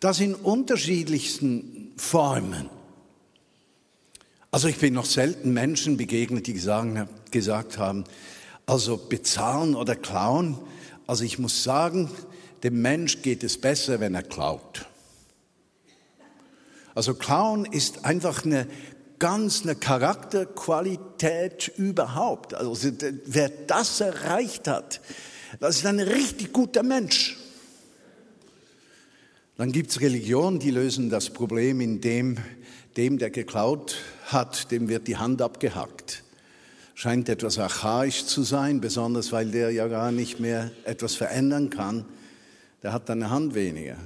Das 0.00 0.18
in 0.18 0.34
unterschiedlichsten 0.34 1.92
Formen. 1.96 2.70
Also 4.50 4.66
ich 4.66 4.78
bin 4.78 4.94
noch 4.94 5.04
selten 5.04 5.52
Menschen 5.52 5.96
begegnet, 5.96 6.46
die 6.46 6.54
gesagt 6.54 7.78
haben, 7.78 8.04
also 8.66 8.96
bezahlen 8.96 9.76
oder 9.76 9.94
klauen. 9.94 10.58
Also 11.06 11.22
ich 11.22 11.38
muss 11.38 11.62
sagen, 11.62 12.10
dem 12.62 12.82
Mensch 12.82 13.22
geht 13.22 13.44
es 13.44 13.60
besser, 13.60 14.00
wenn 14.00 14.14
er 14.14 14.22
klaut. 14.22 14.86
Also 16.94 17.14
klauen 17.14 17.64
ist 17.64 18.04
einfach 18.04 18.44
eine 18.44 18.66
ganz 19.20 19.62
eine 19.62 19.76
Charakterqualität 19.76 21.70
überhaupt. 21.76 22.54
Also 22.54 22.90
wer 23.26 23.48
das 23.48 24.00
erreicht 24.00 24.66
hat, 24.66 25.00
das 25.60 25.76
ist 25.76 25.86
ein 25.86 26.00
richtig 26.00 26.52
guter 26.52 26.82
Mensch. 26.82 27.36
Dann 29.56 29.70
gibt 29.70 29.90
es 29.90 30.00
Religionen, 30.00 30.58
die 30.58 30.70
lösen 30.72 31.10
das 31.10 31.30
Problem, 31.30 31.80
indem 31.80 32.38
dem, 32.96 33.18
der 33.18 33.30
geklaut 33.30 33.98
hat, 34.24 34.72
dem 34.72 34.88
wird 34.88 35.06
die 35.06 35.18
Hand 35.18 35.42
abgehackt. 35.42 36.24
Scheint 36.94 37.28
etwas 37.28 37.58
archaisch 37.58 38.24
zu 38.26 38.42
sein, 38.42 38.80
besonders 38.80 39.32
weil 39.32 39.50
der 39.50 39.70
ja 39.70 39.86
gar 39.86 40.12
nicht 40.12 40.40
mehr 40.40 40.70
etwas 40.84 41.14
verändern 41.14 41.70
kann. 41.70 42.04
Der 42.82 42.92
hat 42.92 43.08
eine 43.10 43.30
Hand 43.30 43.54
weniger. 43.54 43.96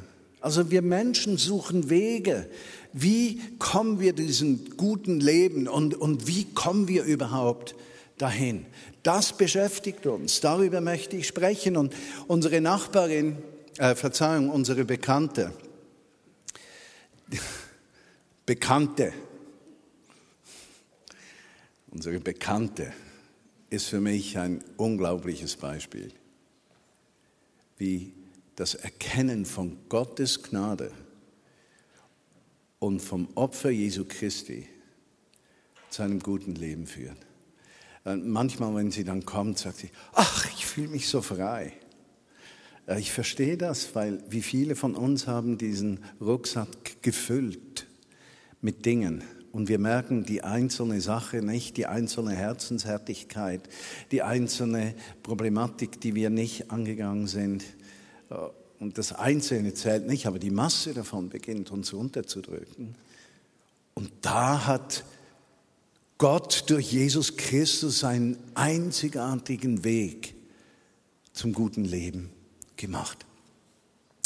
Also 0.40 0.70
wir 0.70 0.82
Menschen 0.82 1.38
suchen 1.38 1.88
Wege. 1.88 2.46
Wie 2.96 3.40
kommen 3.58 3.98
wir 3.98 4.12
diesem 4.12 4.76
guten 4.76 5.18
Leben 5.18 5.66
und, 5.66 5.96
und 5.96 6.28
wie 6.28 6.44
kommen 6.54 6.86
wir 6.86 7.02
überhaupt 7.02 7.74
dahin? 8.18 8.66
Das 9.02 9.36
beschäftigt 9.36 10.06
uns. 10.06 10.40
Darüber 10.40 10.80
möchte 10.80 11.16
ich 11.16 11.26
sprechen. 11.26 11.76
Und 11.76 11.92
unsere 12.28 12.60
Nachbarin, 12.60 13.36
äh, 13.78 13.96
Verzeihung, 13.96 14.48
unsere 14.48 14.84
Bekannte, 14.84 15.52
Bekannte, 18.46 19.12
unsere 21.90 22.20
Bekannte 22.20 22.92
ist 23.70 23.86
für 23.86 24.00
mich 24.00 24.38
ein 24.38 24.62
unglaubliches 24.76 25.56
Beispiel, 25.56 26.12
wie 27.76 28.12
das 28.54 28.76
Erkennen 28.76 29.46
von 29.46 29.78
Gottes 29.88 30.44
Gnade 30.44 30.92
und 32.84 33.00
vom 33.00 33.28
Opfer 33.34 33.70
Jesu 33.70 34.04
Christi 34.06 34.68
zu 35.88 36.02
einem 36.02 36.20
guten 36.20 36.54
Leben 36.54 36.86
führt. 36.86 37.16
Und 38.04 38.28
manchmal, 38.28 38.74
wenn 38.74 38.90
sie 38.90 39.04
dann 39.04 39.24
kommt, 39.24 39.58
sagt 39.58 39.78
sie, 39.78 39.90
ach, 40.12 40.46
ich 40.54 40.66
fühle 40.66 40.88
mich 40.88 41.08
so 41.08 41.22
frei. 41.22 41.72
Ich 42.98 43.10
verstehe 43.10 43.56
das, 43.56 43.94
weil 43.94 44.22
wie 44.28 44.42
viele 44.42 44.76
von 44.76 44.94
uns 44.94 45.26
haben 45.26 45.56
diesen 45.56 46.04
Rucksack 46.20 47.00
gefüllt 47.00 47.86
mit 48.60 48.84
Dingen 48.84 49.24
und 49.52 49.70
wir 49.70 49.78
merken 49.78 50.24
die 50.24 50.44
einzelne 50.44 51.00
Sache 51.00 51.38
nicht, 51.38 51.78
die 51.78 51.86
einzelne 51.86 52.34
Herzenshärtigkeit, 52.34 53.62
die 54.10 54.20
einzelne 54.20 54.94
Problematik, 55.22 56.02
die 56.02 56.14
wir 56.14 56.28
nicht 56.28 56.70
angegangen 56.70 57.28
sind. 57.28 57.64
Und 58.84 58.98
das 58.98 59.14
Einzelne 59.14 59.72
zählt 59.72 60.06
nicht, 60.06 60.26
aber 60.26 60.38
die 60.38 60.50
Masse 60.50 60.92
davon 60.92 61.30
beginnt 61.30 61.70
uns 61.70 61.94
runterzudrücken. 61.94 62.94
Und 63.94 64.10
da 64.20 64.66
hat 64.66 65.06
Gott 66.18 66.64
durch 66.66 66.92
Jesus 66.92 67.38
Christus 67.38 68.04
einen 68.04 68.36
einzigartigen 68.52 69.84
Weg 69.84 70.34
zum 71.32 71.54
guten 71.54 71.86
Leben 71.86 72.28
gemacht. 72.76 73.24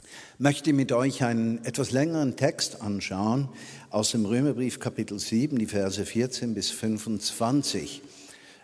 Ich 0.03 0.41
möchte 0.41 0.73
mit 0.73 0.91
euch 0.91 1.23
einen 1.23 1.65
etwas 1.65 1.93
längeren 1.93 2.35
Text 2.35 2.83
anschauen 2.83 3.49
aus 3.91 4.11
dem 4.11 4.27
Römerbrief 4.27 4.81
Kapitel 4.81 5.21
7, 5.21 5.57
die 5.57 5.67
Verse 5.67 6.05
14 6.05 6.55
bis 6.55 6.73
25. 6.73 8.03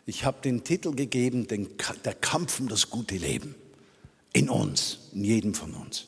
Ich 0.07 0.25
habe 0.25 0.39
den 0.43 0.65
Titel 0.65 0.97
gegeben, 0.97 1.47
der 1.47 2.15
Kampf 2.15 2.59
um 2.59 2.67
das 2.67 2.91
gute 2.91 3.17
Leben 3.17 3.55
in 4.35 4.51
uns, 4.51 4.99
in 5.15 5.25
jedem 5.25 5.55
von 5.55 5.73
uns. 5.73 6.07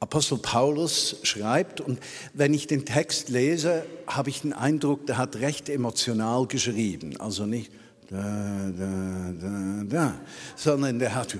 Apostel 0.00 0.38
Paulus 0.38 1.18
schreibt, 1.22 1.80
und 1.80 2.00
wenn 2.34 2.52
ich 2.52 2.66
den 2.66 2.84
Text 2.84 3.28
lese, 3.28 3.86
habe 4.08 4.30
ich 4.30 4.40
den 4.40 4.52
Eindruck, 4.52 5.06
der 5.06 5.16
hat 5.16 5.36
recht 5.36 5.68
emotional 5.68 6.48
geschrieben. 6.48 7.20
Also 7.20 7.46
nicht 7.46 7.70
da, 8.10 8.72
da, 8.76 9.32
da, 9.40 9.84
da, 9.84 10.20
sondern 10.56 10.98
der 10.98 11.14
hat 11.14 11.38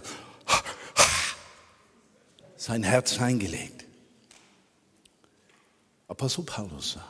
sein 2.57 2.85
Herz 2.85 3.21
eingelegt. 3.21 3.85
Apostel 6.07 6.45
Paulus 6.45 6.93
sagt, 6.93 7.07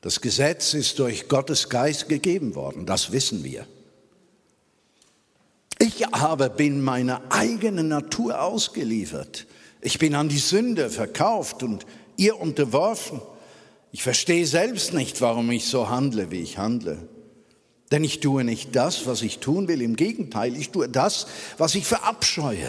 das 0.00 0.20
Gesetz 0.20 0.74
ist 0.74 0.98
durch 0.98 1.28
Gottes 1.28 1.68
Geist 1.68 2.08
gegeben 2.08 2.56
worden, 2.56 2.84
das 2.84 3.12
wissen 3.12 3.44
wir. 3.44 3.66
Ich 5.98 6.06
aber 6.12 6.50
bin 6.50 6.82
meiner 6.82 7.22
eigenen 7.30 7.88
Natur 7.88 8.42
ausgeliefert. 8.42 9.46
Ich 9.80 9.98
bin 9.98 10.14
an 10.14 10.28
die 10.28 10.36
Sünde 10.36 10.90
verkauft 10.90 11.62
und 11.62 11.86
ihr 12.18 12.38
unterworfen. 12.38 13.22
Ich 13.92 14.02
verstehe 14.02 14.46
selbst 14.46 14.92
nicht, 14.92 15.22
warum 15.22 15.50
ich 15.50 15.64
so 15.64 15.88
handle, 15.88 16.30
wie 16.30 16.42
ich 16.42 16.58
handle. 16.58 17.08
Denn 17.90 18.04
ich 18.04 18.20
tue 18.20 18.44
nicht 18.44 18.76
das, 18.76 19.06
was 19.06 19.22
ich 19.22 19.38
tun 19.38 19.68
will. 19.68 19.80
Im 19.80 19.96
Gegenteil, 19.96 20.54
ich 20.54 20.68
tue 20.68 20.86
das, 20.90 21.28
was 21.56 21.74
ich 21.74 21.86
verabscheue. 21.86 22.68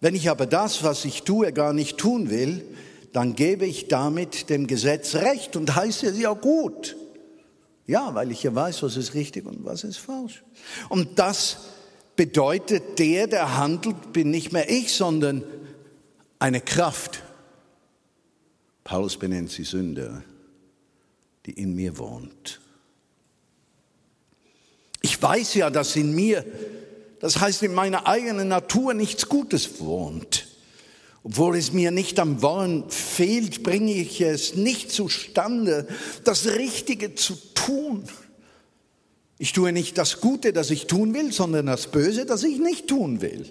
Wenn 0.00 0.14
ich 0.14 0.30
aber 0.30 0.46
das, 0.46 0.84
was 0.84 1.04
ich 1.04 1.24
tue, 1.24 1.52
gar 1.52 1.72
nicht 1.72 1.98
tun 1.98 2.30
will, 2.30 2.64
dann 3.12 3.34
gebe 3.34 3.66
ich 3.66 3.88
damit 3.88 4.50
dem 4.50 4.68
Gesetz 4.68 5.16
Recht 5.16 5.56
und 5.56 5.74
heiße 5.74 6.06
es 6.06 6.18
ja 6.20 6.32
gut. 6.32 6.96
Ja, 7.88 8.14
weil 8.14 8.30
ich 8.30 8.44
ja 8.44 8.54
weiß, 8.54 8.84
was 8.84 8.96
ist 8.96 9.14
richtig 9.14 9.46
und 9.46 9.64
was 9.64 9.82
ist 9.82 9.96
falsch. 9.96 10.44
Und 10.88 11.18
das 11.18 11.56
bedeutet, 12.18 12.98
der, 12.98 13.28
der 13.28 13.56
handelt, 13.56 14.12
bin 14.12 14.30
nicht 14.30 14.52
mehr 14.52 14.68
ich, 14.68 14.92
sondern 14.92 15.44
eine 16.40 16.60
Kraft. 16.60 17.22
Paulus 18.82 19.16
benennt 19.16 19.52
sie 19.52 19.62
Sünde, 19.62 20.24
die 21.46 21.52
in 21.52 21.76
mir 21.76 21.96
wohnt. 21.96 22.60
Ich 25.00 25.22
weiß 25.22 25.54
ja, 25.54 25.70
dass 25.70 25.94
in 25.94 26.12
mir, 26.12 26.44
das 27.20 27.40
heißt 27.40 27.62
in 27.62 27.72
meiner 27.72 28.08
eigenen 28.08 28.48
Natur 28.48 28.94
nichts 28.94 29.28
Gutes 29.28 29.78
wohnt. 29.78 30.48
Obwohl 31.22 31.56
es 31.56 31.72
mir 31.72 31.92
nicht 31.92 32.18
am 32.18 32.42
Wollen 32.42 32.90
fehlt, 32.90 33.62
bringe 33.62 33.92
ich 33.92 34.20
es 34.20 34.56
nicht 34.56 34.90
zustande, 34.90 35.86
das 36.24 36.46
Richtige 36.46 37.14
zu 37.14 37.36
tun. 37.54 38.02
Ich 39.38 39.52
tue 39.52 39.72
nicht 39.72 39.96
das 39.98 40.20
Gute, 40.20 40.52
das 40.52 40.70
ich 40.70 40.88
tun 40.88 41.14
will, 41.14 41.32
sondern 41.32 41.66
das 41.66 41.86
Böse, 41.86 42.26
das 42.26 42.42
ich 42.42 42.58
nicht 42.58 42.88
tun 42.88 43.20
will. 43.20 43.46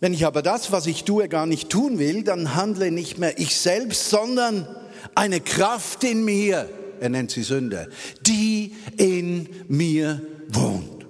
Wenn 0.00 0.12
ich 0.12 0.26
aber 0.26 0.42
das, 0.42 0.70
was 0.72 0.86
ich 0.86 1.04
tue, 1.04 1.28
gar 1.28 1.46
nicht 1.46 1.70
tun 1.70 1.98
will, 1.98 2.22
dann 2.22 2.54
handle 2.54 2.90
nicht 2.90 3.18
mehr 3.18 3.38
ich 3.38 3.56
selbst, 3.56 4.10
sondern 4.10 4.68
eine 5.14 5.40
Kraft 5.40 6.04
in 6.04 6.24
mir, 6.24 6.68
er 7.00 7.08
nennt 7.08 7.30
sie 7.30 7.42
Sünde, 7.42 7.88
die 8.26 8.74
in 8.98 9.48
mir 9.68 10.20
wohnt. 10.48 11.06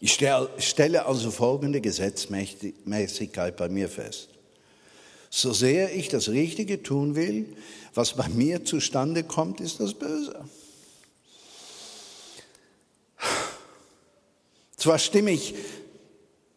Ich 0.00 0.12
stelle 0.12 1.04
also 1.04 1.30
folgende 1.30 1.82
Gesetzmäßigkeit 1.82 3.56
bei 3.56 3.68
mir 3.68 3.88
fest. 3.88 4.37
So 5.30 5.52
sehr 5.52 5.94
ich 5.94 6.08
das 6.08 6.28
Richtige 6.28 6.82
tun 6.82 7.14
will, 7.14 7.46
was 7.94 8.14
bei 8.14 8.28
mir 8.28 8.64
zustande 8.64 9.24
kommt, 9.24 9.60
ist 9.60 9.80
das 9.80 9.94
Böse. 9.94 10.44
Zwar 14.76 14.98
stimme 14.98 15.32
ich 15.32 15.54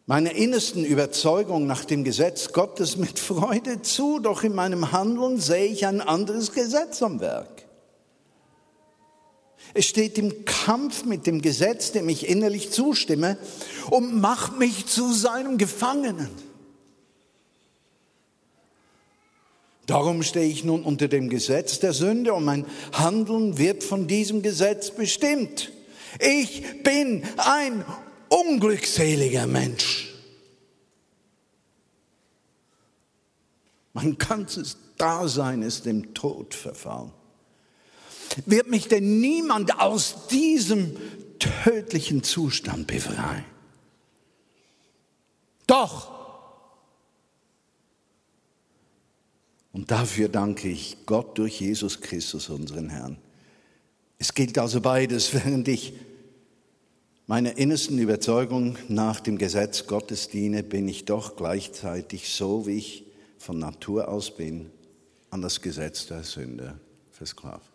meiner 0.06 0.32
innersten 0.32 0.84
Überzeugung 0.84 1.66
nach 1.66 1.84
dem 1.84 2.04
Gesetz 2.04 2.52
Gottes 2.52 2.96
mit 2.96 3.18
Freude 3.18 3.82
zu, 3.82 4.20
doch 4.20 4.42
in 4.42 4.54
meinem 4.54 4.92
Handeln 4.92 5.40
sehe 5.40 5.66
ich 5.66 5.86
ein 5.86 6.00
anderes 6.00 6.52
Gesetz 6.52 7.02
am 7.02 7.20
Werk. 7.20 7.66
Es 9.74 9.86
steht 9.86 10.18
im 10.18 10.44
Kampf 10.44 11.04
mit 11.04 11.26
dem 11.26 11.40
Gesetz, 11.40 11.92
dem 11.92 12.08
ich 12.08 12.28
innerlich 12.28 12.70
zustimme, 12.70 13.38
und 13.90 14.20
macht 14.20 14.58
mich 14.58 14.86
zu 14.86 15.12
seinem 15.12 15.56
Gefangenen. 15.56 16.28
Darum 19.86 20.22
stehe 20.22 20.46
ich 20.46 20.64
nun 20.64 20.84
unter 20.84 21.08
dem 21.08 21.28
Gesetz 21.28 21.80
der 21.80 21.92
Sünde 21.92 22.34
und 22.34 22.44
mein 22.44 22.66
Handeln 22.92 23.58
wird 23.58 23.82
von 23.82 24.06
diesem 24.06 24.42
Gesetz 24.42 24.90
bestimmt. 24.90 25.72
Ich 26.20 26.82
bin 26.82 27.24
ein 27.36 27.84
unglückseliger 28.28 29.46
Mensch. 29.46 30.14
Mein 33.92 34.16
ganzes 34.16 34.76
Dasein 34.96 35.62
ist 35.62 35.84
dem 35.84 36.14
Tod 36.14 36.54
verfallen. 36.54 37.12
Wird 38.46 38.68
mich 38.68 38.88
denn 38.88 39.20
niemand 39.20 39.80
aus 39.80 40.28
diesem 40.28 40.96
tödlichen 41.38 42.22
Zustand 42.22 42.86
befreien? 42.86 43.44
Doch. 45.66 46.12
Und 49.82 49.90
dafür 49.90 50.28
danke 50.28 50.68
ich 50.68 50.96
Gott 51.06 51.36
durch 51.38 51.60
Jesus 51.60 52.00
Christus, 52.00 52.50
unseren 52.50 52.88
Herrn. 52.88 53.16
Es 54.16 54.32
gilt 54.32 54.56
also 54.56 54.80
beides, 54.80 55.34
während 55.44 55.66
ich 55.66 55.92
meiner 57.26 57.58
innersten 57.58 57.98
Überzeugung 57.98 58.78
nach 58.86 59.18
dem 59.18 59.38
Gesetz 59.38 59.88
Gottes 59.88 60.28
diene, 60.28 60.62
bin 60.62 60.86
ich 60.86 61.04
doch 61.04 61.34
gleichzeitig 61.34 62.32
so, 62.32 62.64
wie 62.68 62.78
ich 62.78 63.04
von 63.38 63.58
Natur 63.58 64.06
aus 64.06 64.36
bin, 64.36 64.70
an 65.30 65.42
das 65.42 65.60
Gesetz 65.60 66.06
der 66.06 66.22
Sünde 66.22 66.78
versklavt. 67.10 67.66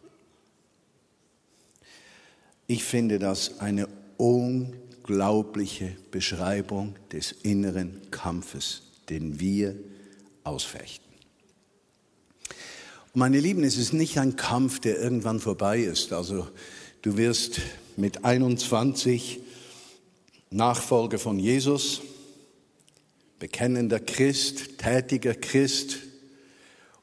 Ich 2.67 2.85
finde 2.85 3.19
das 3.19 3.59
eine 3.59 3.89
unglaubliche 4.15 5.97
Beschreibung 6.09 6.95
des 7.11 7.33
inneren 7.43 7.99
Kampfes, 8.11 8.83
den 9.09 9.41
wir 9.41 9.75
ausfechten. 10.45 11.06
Meine 13.19 13.39
Lieben, 13.39 13.63
es 13.63 13.77
ist 13.77 13.93
nicht 13.93 14.19
ein 14.19 14.35
Kampf, 14.35 14.79
der 14.79 15.01
irgendwann 15.01 15.39
vorbei 15.39 15.79
ist. 15.79 16.13
Also 16.13 16.47
du 17.01 17.17
wirst 17.17 17.61
mit 17.95 18.23
21 18.23 19.39
Nachfolger 20.51 21.17
von 21.17 21.39
Jesus, 21.39 22.01
bekennender 23.39 23.99
Christ, 23.99 24.77
tätiger 24.77 25.33
Christ 25.33 25.97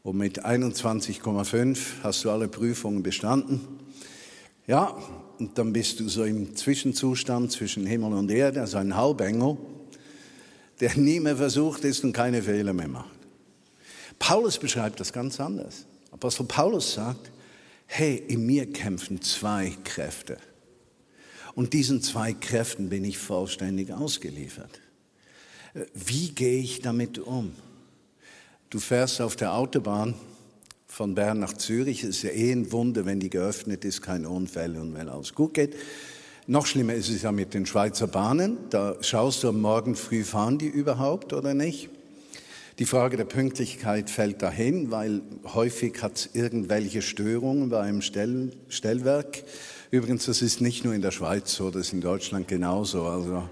und 0.05 0.17
mit 0.19 0.47
21,5 0.47 1.79
hast 2.05 2.25
du 2.25 2.31
alle 2.31 2.47
Prüfungen 2.47 3.03
bestanden. 3.03 3.63
Ja, 4.69 4.97
und 5.41 5.59
dann 5.59 5.73
bist 5.73 5.99
du 5.99 6.09
so 6.09 6.23
im 6.23 6.55
Zwischenzustand 6.55 7.51
zwischen 7.51 7.87
Himmel 7.87 8.13
und 8.13 8.31
Erde, 8.31 8.61
also 8.61 8.77
ein 8.77 8.95
Halbengel, 8.95 9.57
der 10.79 10.97
nie 10.97 11.19
mehr 11.19 11.39
versucht 11.39 11.83
ist 11.83 12.05
und 12.05 12.13
keine 12.13 12.41
Fehler 12.41 12.73
mehr 12.73 12.87
macht. 12.87 13.11
Paulus 14.21 14.59
beschreibt 14.59 15.01
das 15.01 15.13
ganz 15.13 15.41
anders. 15.41 15.87
Apostel 16.15 16.45
Paulus 16.45 16.95
sagt, 16.95 17.33
hey, 17.87 18.15
in 18.29 18.47
mir 18.47 18.73
kämpfen 18.73 19.21
zwei 19.21 19.77
Kräfte. 19.83 20.39
Und 21.57 21.73
diesen 21.73 22.03
zwei 22.03 22.33
Kräften 22.33 22.89
bin 22.89 23.05
ich 23.05 23.19
vollständig 23.19 23.93
ausgeliefert. 23.93 24.81
Wie 25.93 26.29
gehe 26.29 26.63
ich 26.63 26.81
damit 26.81 27.19
um? 27.19 27.53
Du 28.71 28.79
fährst 28.79 29.21
auf 29.21 29.35
der 29.35 29.55
Autobahn 29.55 30.15
von 30.87 31.17
Bern 31.17 31.41
nach 31.41 31.53
Zürich. 31.53 32.05
Es 32.05 32.11
ist 32.11 32.23
ja 32.23 32.31
eh 32.31 32.53
ein 32.53 32.71
Wunder, 32.71 33.07
wenn 33.07 33.19
die 33.19 33.31
geöffnet 33.31 33.85
ist, 33.85 34.01
keine 34.01 34.29
Unfälle 34.29 34.81
und 34.81 34.95
wenn 34.95 35.09
alles 35.09 35.35
gut 35.35 35.55
geht. 35.55 35.75
Noch 36.47 36.67
schlimmer 36.67 36.95
ist 36.95 37.09
es 37.09 37.23
ja 37.23 37.33
mit 37.33 37.55
den 37.55 37.67
Schweizer 37.67 38.07
Bahnen. 38.07 38.59
Da 38.71 38.97
schaust 39.01 39.43
du 39.43 39.49
am 39.49 39.61
Morgen 39.61 39.97
früh, 39.97 40.23
fahren 40.23 40.59
die 40.59 40.69
überhaupt 40.69 41.33
oder 41.33 41.55
nicht? 41.55 41.91
Die 42.81 42.87
Frage 42.87 43.17
der 43.17 43.25
Pünktlichkeit 43.25 44.11
fällt 44.11 44.43
dahin, 44.43 44.91
weil 44.91 45.23
häufig 45.55 46.03
hat 46.03 46.17
es 46.17 46.31
irgendwelche 46.33 47.03
Störungen 47.03 47.69
bei 47.69 47.81
einem 47.81 48.03
Stellwerk. 48.03 49.45
Übrigens, 49.93 50.27
das 50.27 50.43
ist 50.43 50.61
nicht 50.61 50.85
nur 50.85 50.93
in 50.93 51.01
der 51.01 51.13
Schweiz 51.13 51.55
so, 51.55 51.71
das 51.71 51.87
ist 51.87 51.93
in 51.93 52.01
Deutschland 52.01 52.49
genauso. 52.49 53.05
Also 53.05 53.49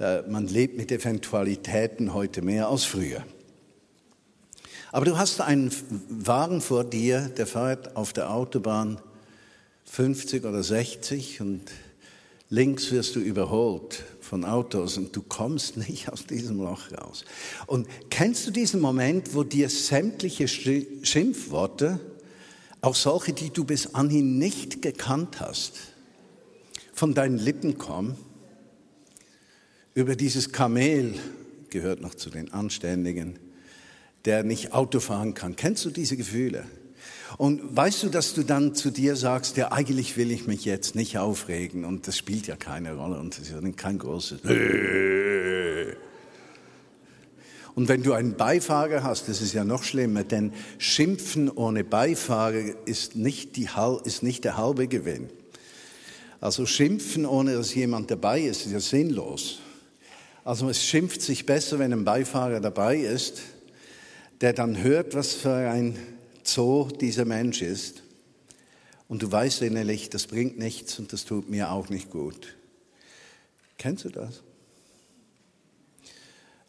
äh, 0.00 0.22
man 0.22 0.48
lebt 0.48 0.76
mit 0.76 0.90
Eventualitäten 0.90 2.14
heute 2.14 2.42
mehr 2.42 2.68
als 2.68 2.82
früher. 2.82 3.24
Aber 4.90 5.04
du 5.04 5.16
hast 5.16 5.40
einen 5.40 5.70
Wagen 6.08 6.60
vor 6.60 6.82
dir, 6.82 7.30
der 7.36 7.46
fährt 7.46 7.94
auf 7.94 8.12
der 8.12 8.28
Autobahn 8.32 9.00
50 9.84 10.44
oder 10.44 10.64
60 10.64 11.40
und 11.40 11.62
links 12.50 12.90
wirst 12.90 13.14
du 13.14 13.20
überholt 13.20 14.02
von 14.28 14.44
Autos 14.44 14.98
und 14.98 15.16
du 15.16 15.22
kommst 15.22 15.76
nicht 15.76 16.10
aus 16.10 16.26
diesem 16.26 16.58
Loch 16.58 16.92
raus. 16.92 17.24
Und 17.66 17.88
kennst 18.10 18.46
du 18.46 18.50
diesen 18.50 18.80
Moment, 18.80 19.34
wo 19.34 19.42
dir 19.42 19.70
sämtliche 19.70 20.46
Schimpfworte 20.46 21.98
auch 22.80 22.94
solche, 22.94 23.32
die 23.32 23.50
du 23.50 23.64
bis 23.64 23.94
anhin 23.94 24.38
nicht 24.38 24.82
gekannt 24.82 25.40
hast, 25.40 25.78
von 26.92 27.14
deinen 27.14 27.38
Lippen 27.38 27.78
kommen. 27.78 28.16
Über 29.94 30.14
dieses 30.14 30.52
Kamel 30.52 31.14
gehört 31.70 32.00
noch 32.00 32.14
zu 32.14 32.30
den 32.30 32.52
Anständigen, 32.52 33.38
der 34.24 34.44
nicht 34.44 34.72
Auto 34.72 35.00
fahren 35.00 35.34
kann. 35.34 35.56
Kennst 35.56 35.84
du 35.84 35.90
diese 35.90 36.16
Gefühle? 36.16 36.66
Und 37.36 37.76
weißt 37.76 38.04
du, 38.04 38.08
dass 38.08 38.34
du 38.34 38.42
dann 38.42 38.74
zu 38.74 38.90
dir 38.90 39.14
sagst, 39.16 39.56
ja, 39.56 39.70
eigentlich 39.72 40.16
will 40.16 40.30
ich 40.30 40.46
mich 40.46 40.64
jetzt 40.64 40.94
nicht 40.94 41.18
aufregen 41.18 41.84
und 41.84 42.08
das 42.08 42.16
spielt 42.16 42.46
ja 42.46 42.56
keine 42.56 42.94
Rolle 42.94 43.18
und 43.18 43.38
das 43.38 43.50
ist 43.50 43.76
kein 43.76 43.98
großes. 43.98 44.40
Und 47.74 47.88
wenn 47.88 48.02
du 48.02 48.12
einen 48.12 48.34
Beifahrer 48.34 49.04
hast, 49.04 49.28
das 49.28 49.40
ist 49.40 49.52
ja 49.52 49.62
noch 49.64 49.84
schlimmer, 49.84 50.24
denn 50.24 50.52
Schimpfen 50.78 51.48
ohne 51.48 51.84
Beifahrer 51.84 52.64
ist 52.86 53.14
nicht, 53.14 53.56
die, 53.56 53.68
ist 54.04 54.22
nicht 54.24 54.44
der 54.44 54.56
halbe 54.56 54.88
Gewinn. 54.88 55.28
Also 56.40 56.66
Schimpfen 56.66 57.26
ohne 57.26 57.54
dass 57.54 57.74
jemand 57.74 58.10
dabei 58.10 58.40
ist, 58.40 58.66
ist 58.66 58.72
ja 58.72 58.80
sinnlos. 58.80 59.60
Also 60.44 60.68
es 60.68 60.82
schimpft 60.82 61.20
sich 61.20 61.46
besser, 61.46 61.78
wenn 61.78 61.92
ein 61.92 62.04
Beifahrer 62.04 62.58
dabei 62.58 62.96
ist, 62.96 63.42
der 64.40 64.54
dann 64.54 64.82
hört, 64.82 65.14
was 65.14 65.34
für 65.34 65.52
ein 65.52 65.96
Zoo 66.48 66.88
dieser 66.88 67.24
Mensch 67.24 67.62
ist. 67.62 68.02
Und 69.08 69.22
du 69.22 69.30
weißt 69.30 69.62
innerlich, 69.62 70.10
das 70.10 70.26
bringt 70.26 70.58
nichts 70.58 70.98
und 70.98 71.12
das 71.12 71.24
tut 71.24 71.48
mir 71.48 71.70
auch 71.70 71.88
nicht 71.88 72.10
gut. 72.10 72.56
Kennst 73.78 74.04
du 74.04 74.10
das? 74.10 74.42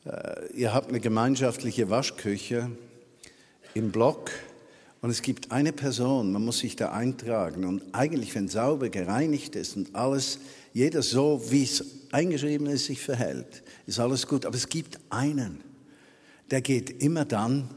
Äh, 0.06 0.54
ihr 0.54 0.74
habt 0.74 0.90
eine 0.90 1.00
gemeinschaftliche 1.00 1.90
Waschküche 1.90 2.72
im 3.74 3.92
Block 3.92 4.32
und 5.02 5.10
es 5.10 5.22
gibt 5.22 5.52
eine 5.52 5.74
Person, 5.74 6.32
man 6.32 6.44
muss 6.44 6.60
sich 6.60 6.76
da 6.76 6.92
eintragen 6.92 7.66
und 7.66 7.84
eigentlich, 7.94 8.36
wenn 8.36 8.48
sauber 8.48 8.90
gereinigt 8.90 9.56
ist 9.56 9.76
und 9.76 9.96
alles, 9.96 10.40
jeder 10.74 11.02
so, 11.02 11.42
wie 11.50 11.64
es 11.64 11.84
eingeschrieben 12.12 12.68
ist, 12.68 12.86
sich 12.86 13.02
verhält, 13.02 13.64
ist 13.86 14.00
alles 14.00 14.28
gut. 14.28 14.46
Aber 14.46 14.56
es 14.56 14.70
gibt 14.70 15.00
einen, 15.10 15.62
der 16.52 16.62
geht 16.62 17.02
immer 17.02 17.26
dann, 17.26 17.70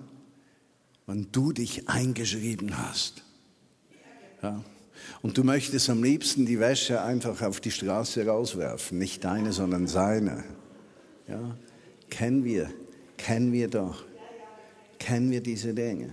wenn 1.12 1.30
du 1.30 1.52
dich 1.52 1.90
eingeschrieben 1.90 2.78
hast. 2.78 3.22
Ja. 4.42 4.64
Und 5.20 5.36
du 5.36 5.44
möchtest 5.44 5.90
am 5.90 6.02
liebsten 6.02 6.46
die 6.46 6.58
Wäsche 6.58 7.02
einfach 7.02 7.42
auf 7.42 7.60
die 7.60 7.70
Straße 7.70 8.26
rauswerfen, 8.26 8.96
nicht 8.96 9.22
deine, 9.22 9.52
sondern 9.52 9.86
seine. 9.86 10.42
Ja. 11.28 11.54
Kennen 12.08 12.44
wir, 12.44 12.72
kennen 13.18 13.52
wir 13.52 13.68
doch, 13.68 14.04
kennen 14.98 15.30
wir 15.30 15.42
diese 15.42 15.74
Dinge. 15.74 16.08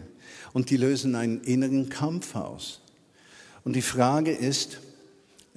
Und 0.52 0.70
die 0.70 0.78
lösen 0.78 1.16
einen 1.16 1.42
inneren 1.44 1.88
Kampf 1.88 2.36
aus. 2.36 2.82
Und 3.64 3.78
die 3.78 3.82
Frage 3.82 4.32
ist, 4.32 4.82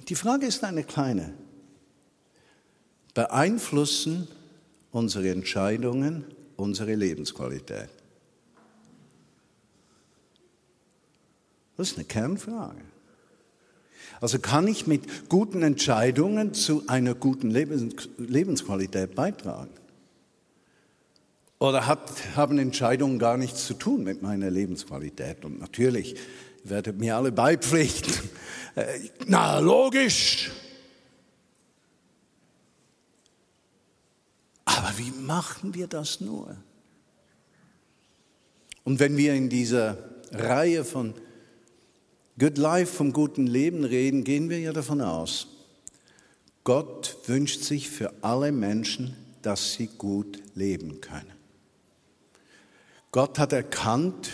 die 0.07 0.15
Frage 0.15 0.45
ist 0.45 0.63
eine 0.63 0.85
kleine. 0.85 1.33
Beeinflussen 3.13 4.29
unsere 4.91 5.29
Entscheidungen 5.29 6.23
unsere 6.55 6.95
Lebensqualität? 6.95 7.89
Das 11.77 11.91
ist 11.91 11.97
eine 11.97 12.05
Kernfrage. 12.05 12.81
Also 14.21 14.39
kann 14.39 14.67
ich 14.67 14.87
mit 14.87 15.29
guten 15.29 15.63
Entscheidungen 15.63 16.53
zu 16.53 16.87
einer 16.87 17.13
guten 17.15 17.49
Lebensqualität 17.49 19.15
beitragen? 19.15 19.71
Oder 21.59 21.87
hat, 21.87 22.11
haben 22.35 22.59
Entscheidungen 22.59 23.19
gar 23.19 23.37
nichts 23.37 23.65
zu 23.65 23.73
tun 23.73 24.03
mit 24.03 24.21
meiner 24.21 24.49
Lebensqualität? 24.49 25.45
Und 25.45 25.59
natürlich 25.59 26.15
werdet 26.63 26.99
mir 26.99 27.15
alle 27.15 27.31
beipflichten. 27.31 28.13
Äh, 28.75 29.01
na, 29.27 29.59
logisch. 29.59 30.49
Aber 34.65 34.91
wie 34.97 35.11
machen 35.11 35.75
wir 35.75 35.85
das 35.85 36.21
nur? 36.21 36.57
Und 38.83 38.99
wenn 38.99 39.15
wir 39.15 39.35
in 39.35 39.49
dieser 39.49 39.99
Reihe 40.31 40.83
von 40.83 41.13
Good 42.39 42.57
Life, 42.57 42.95
vom 42.95 43.13
guten 43.13 43.45
Leben 43.45 43.83
reden, 43.83 44.23
gehen 44.23 44.49
wir 44.49 44.59
ja 44.59 44.73
davon 44.73 45.01
aus, 45.01 45.47
Gott 46.63 47.17
wünscht 47.27 47.61
sich 47.61 47.89
für 47.89 48.11
alle 48.21 48.51
Menschen, 48.51 49.15
dass 49.43 49.73
sie 49.73 49.87
gut 49.97 50.41
leben 50.55 50.99
können. 50.99 51.31
Gott 53.11 53.37
hat 53.37 53.53
erkannt, 53.53 54.31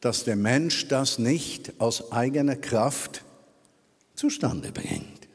dass 0.00 0.24
der 0.24 0.36
Mensch 0.36 0.88
das 0.88 1.18
nicht 1.18 1.78
aus 1.78 2.12
eigener 2.12 2.56
Kraft 2.56 3.22
zustande 4.14 4.72
bringt. 4.72 5.28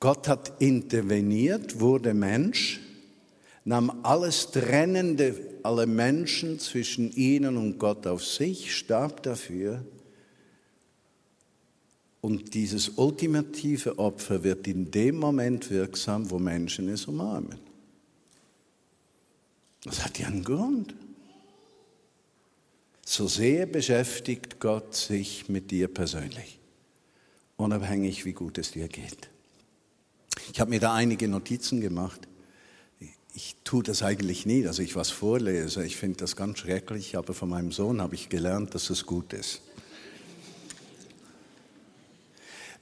Gott 0.00 0.26
hat 0.26 0.60
interveniert, 0.60 1.78
wurde 1.78 2.14
Mensch, 2.14 2.80
nahm 3.64 4.00
alles 4.02 4.50
Trennende, 4.50 5.36
alle 5.62 5.86
Menschen 5.86 6.58
zwischen 6.58 7.12
ihnen 7.12 7.56
und 7.56 7.78
Gott 7.78 8.08
auf 8.08 8.24
sich, 8.24 8.74
starb 8.74 9.22
dafür. 9.22 9.84
Und 12.22 12.54
dieses 12.54 12.90
ultimative 12.90 13.98
Opfer 13.98 14.44
wird 14.44 14.68
in 14.68 14.92
dem 14.92 15.16
Moment 15.16 15.68
wirksam, 15.70 16.30
wo 16.30 16.38
Menschen 16.38 16.88
es 16.88 17.06
umarmen. 17.06 17.58
Das 19.82 20.04
hat 20.04 20.20
ja 20.20 20.28
einen 20.28 20.44
Grund. 20.44 20.94
So 23.04 23.26
sehr 23.26 23.66
beschäftigt 23.66 24.60
Gott 24.60 24.94
sich 24.94 25.48
mit 25.48 25.72
dir 25.72 25.88
persönlich, 25.88 26.60
unabhängig 27.56 28.24
wie 28.24 28.32
gut 28.32 28.56
es 28.56 28.70
dir 28.70 28.86
geht. 28.86 29.28
Ich 30.52 30.60
habe 30.60 30.70
mir 30.70 30.78
da 30.78 30.94
einige 30.94 31.26
Notizen 31.26 31.80
gemacht. 31.80 32.28
Ich 33.34 33.56
tue 33.64 33.82
das 33.82 34.04
eigentlich 34.04 34.46
nie, 34.46 34.62
dass 34.62 34.78
ich 34.78 34.94
was 34.94 35.10
vorlese. 35.10 35.84
Ich 35.84 35.96
finde 35.96 36.18
das 36.18 36.36
ganz 36.36 36.60
schrecklich, 36.60 37.16
aber 37.16 37.34
von 37.34 37.48
meinem 37.48 37.72
Sohn 37.72 38.00
habe 38.00 38.14
ich 38.14 38.28
gelernt, 38.28 38.76
dass 38.76 38.90
es 38.90 39.06
gut 39.06 39.32
ist. 39.32 39.62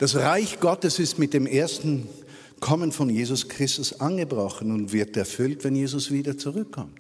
Das 0.01 0.17
Reich 0.17 0.61
Gottes 0.61 0.99
ist 0.99 1.19
mit 1.19 1.35
dem 1.35 1.45
ersten 1.45 2.09
Kommen 2.59 2.91
von 2.91 3.11
Jesus 3.11 3.51
Christus 3.51 4.01
angebrochen 4.01 4.73
und 4.73 4.95
wird 4.95 5.15
erfüllt, 5.15 5.63
wenn 5.63 5.77
Jesus 5.77 6.11
wieder 6.11 6.39
zurückkommt. 6.39 6.99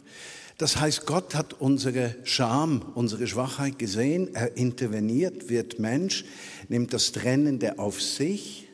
Das 0.59 0.77
heißt, 0.77 1.07
Gott 1.07 1.35
hat 1.35 1.55
unsere 1.55 2.15
Scham, 2.25 2.83
unsere 2.95 3.27
Schwachheit 3.27 3.79
gesehen, 3.79 4.35
er 4.35 4.59
interveniert, 4.59 5.49
wird 5.49 5.79
Mensch, 5.79 6.27
nimmt 6.69 6.93
das 6.93 7.13
Trennende 7.13 7.79
auf 7.79 8.03
sich, 8.03 8.69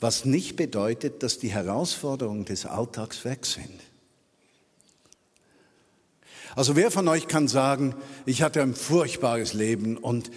was 0.00 0.24
nicht 0.24 0.56
bedeutet, 0.56 1.22
dass 1.22 1.38
die 1.38 1.50
Herausforderungen 1.50 2.46
des 2.46 2.64
Alltags 2.64 3.26
weg 3.26 3.44
sind. 3.44 3.82
Also 6.56 6.74
wer 6.74 6.90
von 6.90 7.06
euch 7.06 7.28
kann 7.28 7.48
sagen, 7.48 7.94
ich 8.26 8.42
hatte 8.42 8.62
ein 8.62 8.74
furchtbares 8.74 9.52
Leben 9.52 9.96
und 9.96 10.30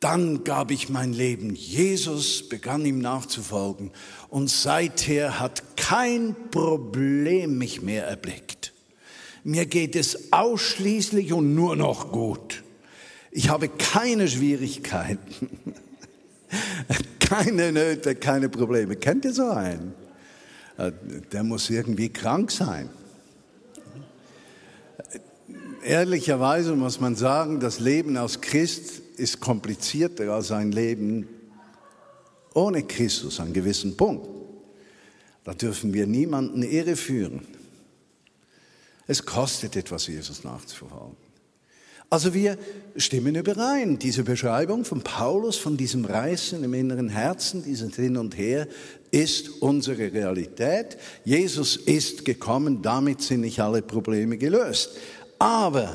dann 0.00 0.44
gab 0.44 0.70
ich 0.70 0.88
mein 0.88 1.12
Leben 1.12 1.54
Jesus, 1.54 2.48
begann 2.48 2.86
ihm 2.86 3.00
nachzufolgen 3.00 3.90
und 4.28 4.48
seither 4.48 5.40
hat 5.40 5.76
kein 5.76 6.36
Problem 6.50 7.58
mich 7.58 7.82
mehr 7.82 8.06
erblickt. 8.06 8.72
Mir 9.42 9.66
geht 9.66 9.96
es 9.96 10.32
ausschließlich 10.32 11.32
und 11.32 11.54
nur 11.54 11.74
noch 11.74 12.12
gut. 12.12 12.62
Ich 13.30 13.48
habe 13.48 13.68
keine 13.68 14.28
Schwierigkeiten, 14.28 15.50
keine 17.20 17.72
Nöte, 17.72 18.14
keine 18.14 18.48
Probleme. 18.48 18.96
Kennt 18.96 19.24
ihr 19.24 19.32
so 19.32 19.50
einen? 19.50 19.94
Der 21.32 21.42
muss 21.42 21.70
irgendwie 21.70 22.08
krank 22.08 22.52
sein. 22.52 22.88
Ehrlicherweise 25.84 26.76
muss 26.76 27.00
man 27.00 27.16
sagen, 27.16 27.58
das 27.58 27.80
Leben 27.80 28.16
als 28.16 28.40
Christ 28.40 29.02
ist 29.18 29.40
komplizierter 29.40 30.32
als 30.32 30.52
ein 30.52 30.72
Leben 30.72 31.28
ohne 32.54 32.82
Christus 32.82 33.40
an 33.40 33.52
gewissen 33.52 33.96
Punkt. 33.96 34.28
Da 35.44 35.54
dürfen 35.54 35.94
wir 35.94 36.06
niemanden 36.06 36.62
irreführen. 36.62 37.46
Es 39.06 39.24
kostet 39.24 39.76
etwas, 39.76 40.06
Jesus 40.06 40.44
nachzufolgen. 40.44 41.16
Also 42.10 42.32
wir 42.32 42.56
stimmen 42.96 43.34
überein. 43.34 43.98
Diese 43.98 44.22
Beschreibung 44.22 44.84
von 44.84 45.02
Paulus, 45.02 45.56
von 45.56 45.76
diesem 45.76 46.06
Reißen 46.06 46.64
im 46.64 46.72
inneren 46.72 47.10
Herzen, 47.10 47.62
dieses 47.62 47.96
Hin 47.96 48.16
und 48.16 48.36
Her, 48.36 48.66
ist 49.10 49.60
unsere 49.60 50.12
Realität. 50.12 50.96
Jesus 51.24 51.76
ist 51.76 52.24
gekommen, 52.24 52.80
damit 52.80 53.20
sind 53.20 53.42
nicht 53.42 53.60
alle 53.60 53.82
Probleme 53.82 54.38
gelöst. 54.38 54.96
Aber 55.38 55.94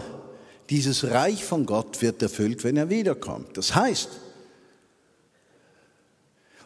dieses 0.70 1.10
Reich 1.12 1.44
von 1.44 1.66
Gott 1.66 2.02
wird 2.02 2.22
erfüllt, 2.22 2.64
wenn 2.64 2.78
er 2.78 2.90
wiederkommt. 2.90 3.58
Das 3.58 3.76
heißt, 3.76 4.10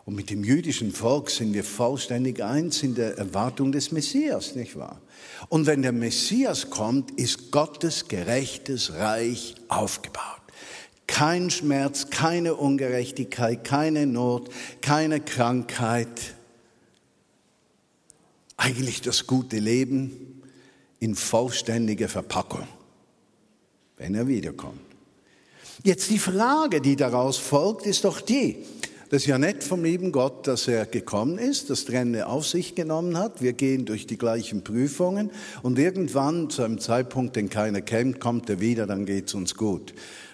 und 0.05 0.15
mit 0.15 0.29
dem 0.29 0.45
jüdischen 0.45 0.93
Volk 0.93 1.29
sind 1.29 1.53
wir 1.53 1.65
vollständig 1.65 2.41
eins 2.41 2.81
in 2.81 2.95
der 2.95 3.17
Erwartung 3.17 3.73
des 3.73 3.91
Messias, 3.91 4.55
nicht 4.55 4.77
wahr? 4.77 5.01
Und 5.49 5.65
wenn 5.65 5.81
der 5.81 5.91
Messias 5.91 6.69
kommt, 6.69 7.11
ist 7.19 7.51
Gottes 7.51 8.07
gerechtes 8.07 8.93
Reich 8.93 9.55
aufgebaut. 9.67 10.23
Kein 11.07 11.49
Schmerz, 11.49 12.09
keine 12.09 12.55
Ungerechtigkeit, 12.55 13.65
keine 13.65 14.05
Not, 14.07 14.49
keine 14.79 15.19
Krankheit. 15.19 16.35
Eigentlich 18.55 19.01
das 19.01 19.27
gute 19.27 19.59
Leben 19.59 20.41
in 20.99 21.15
vollständiger 21.15 22.07
Verpackung 22.07 22.65
wenn 23.97 24.15
er 24.15 24.27
wiederkommt. 24.27 24.79
Jetzt 25.83 26.09
die 26.09 26.19
Frage, 26.19 26.81
die 26.81 26.95
daraus 26.95 27.37
folgt, 27.37 27.85
ist 27.85 28.03
doch 28.03 28.19
die, 28.21 28.57
das 29.09 29.21
ist 29.21 29.27
ja 29.27 29.37
nett 29.37 29.63
vom 29.63 29.85
lieben 29.85 30.11
Gott, 30.11 30.47
dass 30.47 30.67
er 30.67 30.85
gekommen 30.85 31.37
ist, 31.37 31.69
das 31.69 31.85
Trennende 31.85 32.27
auf 32.27 32.45
sich 32.45 32.75
genommen 32.75 33.17
hat. 33.17 33.41
Wir 33.41 33.53
gehen 33.53 33.85
durch 33.85 34.05
die 34.05 34.17
gleichen 34.17 34.65
Prüfungen 34.65 35.31
und 35.63 35.79
irgendwann 35.79 36.49
zu 36.49 36.63
einem 36.63 36.79
Zeitpunkt, 36.79 37.37
den 37.37 37.49
keiner 37.49 37.79
kennt, 37.79 38.19
kommt 38.19 38.49
er 38.49 38.59
wieder, 38.59 38.85
dann 38.85 39.05
geht's 39.05 39.33
uns 39.33 39.55
gut. 39.55 39.93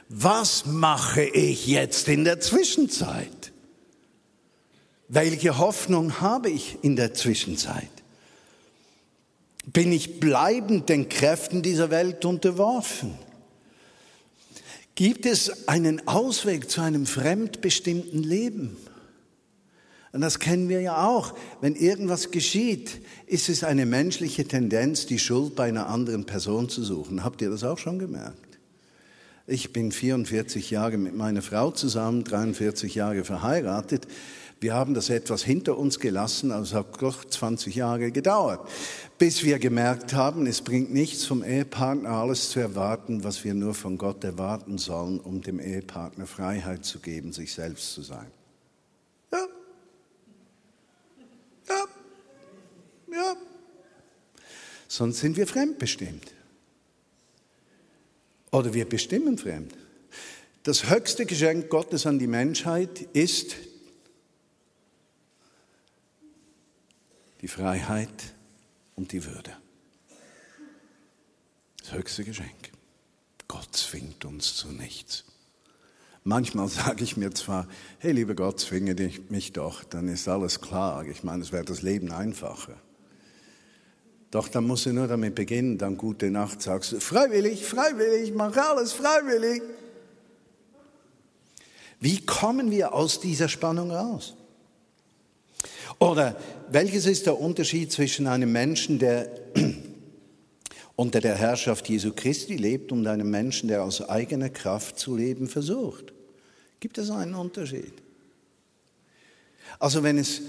Was 0.09 0.65
mache 0.65 1.23
ich 1.23 1.67
jetzt 1.67 2.07
in 2.07 2.23
der 2.23 2.39
Zwischenzeit? 2.39 3.51
Welche 5.07 5.59
Hoffnung 5.59 6.19
habe 6.19 6.49
ich 6.49 6.79
in 6.81 6.95
der 6.95 7.13
Zwischenzeit? 7.13 7.89
Bin 9.67 9.91
ich 9.91 10.19
bleibend 10.19 10.89
den 10.89 11.09
Kräften 11.09 11.61
dieser 11.61 11.91
Welt 11.91 12.25
unterworfen? 12.25 13.13
Gibt 14.95 15.25
es 15.25 15.67
einen 15.67 16.07
Ausweg 16.07 16.69
zu 16.69 16.81
einem 16.81 17.05
fremdbestimmten 17.05 18.21
Leben? 18.21 18.77
Und 20.11 20.21
das 20.21 20.37
kennen 20.37 20.69
wir 20.69 20.81
ja 20.81 21.07
auch. 21.07 21.33
Wenn 21.59 21.75
irgendwas 21.75 22.29
geschieht, 22.29 23.01
ist 23.25 23.49
es 23.49 23.63
eine 23.63 23.87
menschliche 23.87 24.45
Tendenz, 24.45 25.07
die 25.07 25.17
Schuld 25.17 25.55
bei 25.55 25.67
einer 25.67 25.87
anderen 25.87 26.25
Person 26.25 26.69
zu 26.69 26.83
suchen. 26.83 27.23
Habt 27.23 27.41
ihr 27.41 27.49
das 27.49 27.63
auch 27.63 27.79
schon 27.79 27.97
gemerkt? 27.97 28.59
Ich 29.47 29.73
bin 29.73 29.91
44 29.91 30.69
Jahre 30.69 30.97
mit 30.97 31.15
meiner 31.15 31.41
Frau 31.41 31.71
zusammen, 31.71 32.23
43 32.23 32.93
Jahre 32.93 33.23
verheiratet. 33.23 34.07
Wir 34.63 34.75
haben 34.75 34.93
das 34.93 35.09
etwas 35.09 35.43
hinter 35.43 35.77
uns 35.77 35.99
gelassen, 35.99 36.53
also 36.53 36.77
hat 36.77 37.01
doch 37.01 37.25
20 37.25 37.75
Jahre 37.75 38.13
gedauert, 38.13 38.65
bis 39.17 39.43
wir 39.43 39.59
gemerkt 39.59 40.13
haben, 40.13 40.47
es 40.47 40.61
bringt 40.61 40.93
nichts 40.93 41.25
vom 41.25 41.43
Ehepartner 41.43 42.11
alles 42.11 42.49
zu 42.49 42.61
erwarten, 42.61 43.25
was 43.25 43.43
wir 43.43 43.53
nur 43.55 43.73
von 43.73 43.97
Gott 43.97 44.23
erwarten 44.23 44.77
sollen, 44.77 45.19
um 45.19 45.41
dem 45.41 45.59
Ehepartner 45.59 46.25
Freiheit 46.25 46.85
zu 46.85 46.99
geben, 46.99 47.33
sich 47.33 47.51
selbst 47.51 47.91
zu 47.91 48.03
sein. 48.03 48.31
Ja. 49.33 49.47
Ja. 51.67 51.85
Ja. 53.11 53.35
Sonst 54.87 55.19
sind 55.19 55.35
wir 55.35 55.45
fremdbestimmt. 55.45 56.31
Oder 58.49 58.73
wir 58.73 58.87
bestimmen 58.87 59.37
fremd. 59.37 59.73
Das 60.63 60.89
höchste 60.89 61.25
Geschenk 61.25 61.67
Gottes 61.67 62.05
an 62.05 62.17
die 62.17 62.27
Menschheit 62.27 63.01
ist 63.11 63.57
die 67.43 67.49
Freiheit 67.49 68.07
und 68.95 69.11
die 69.11 69.25
Würde. 69.25 69.51
Das 71.77 71.91
höchste 71.91 72.23
Geschenk. 72.23 72.71
Gott 73.49 73.67
zwingt 73.73 74.23
uns 74.23 74.55
zu 74.55 74.69
nichts. 74.69 75.25
Manchmal 76.23 76.69
sage 76.69 77.03
ich 77.03 77.17
mir 77.17 77.33
zwar, 77.33 77.67
hey 77.99 78.13
lieber 78.13 78.33
Gott, 78.33 78.61
zwinge 78.61 78.95
mich 79.27 79.51
doch, 79.51 79.83
dann 79.83 80.07
ist 80.07 80.29
alles 80.29 80.61
klar. 80.61 81.05
Ich 81.05 81.25
meine, 81.25 81.43
es 81.43 81.51
wäre 81.51 81.65
das 81.65 81.81
Leben 81.81 82.13
einfacher. 82.13 82.77
Doch 84.31 84.47
dann 84.47 84.65
musst 84.65 84.85
du 84.85 84.93
nur 84.93 85.07
damit 85.07 85.35
beginnen, 85.35 85.77
dann 85.77 85.97
gute 85.97 86.31
Nacht 86.31 86.61
sagst 86.61 86.93
du, 86.93 87.01
freiwillig, 87.01 87.65
freiwillig, 87.65 88.33
mach 88.33 88.55
alles 88.55 88.93
freiwillig. 88.93 89.61
Wie 91.99 92.25
kommen 92.25 92.71
wir 92.71 92.93
aus 92.93 93.19
dieser 93.19 93.49
Spannung 93.49 93.91
raus? 93.91 94.37
Oder 95.99 96.35
welches 96.69 97.05
ist 97.05 97.25
der 97.25 97.39
Unterschied 97.39 97.91
zwischen 97.91 98.27
einem 98.27 98.51
Menschen, 98.51 98.99
der 98.99 99.29
unter 100.95 101.21
der 101.21 101.35
Herrschaft 101.35 101.87
Jesu 101.89 102.11
Christi 102.15 102.55
lebt 102.55 102.91
und 102.91 103.07
einem 103.07 103.29
Menschen, 103.29 103.69
der 103.69 103.83
aus 103.83 104.07
eigener 104.07 104.49
Kraft 104.49 104.99
zu 104.99 105.15
leben 105.15 105.47
versucht? 105.47 106.13
Gibt 106.79 106.97
es 106.97 107.09
einen 107.09 107.35
Unterschied? 107.35 107.93
Also 109.79 110.03
wenn 110.03 110.17
es 110.17 110.41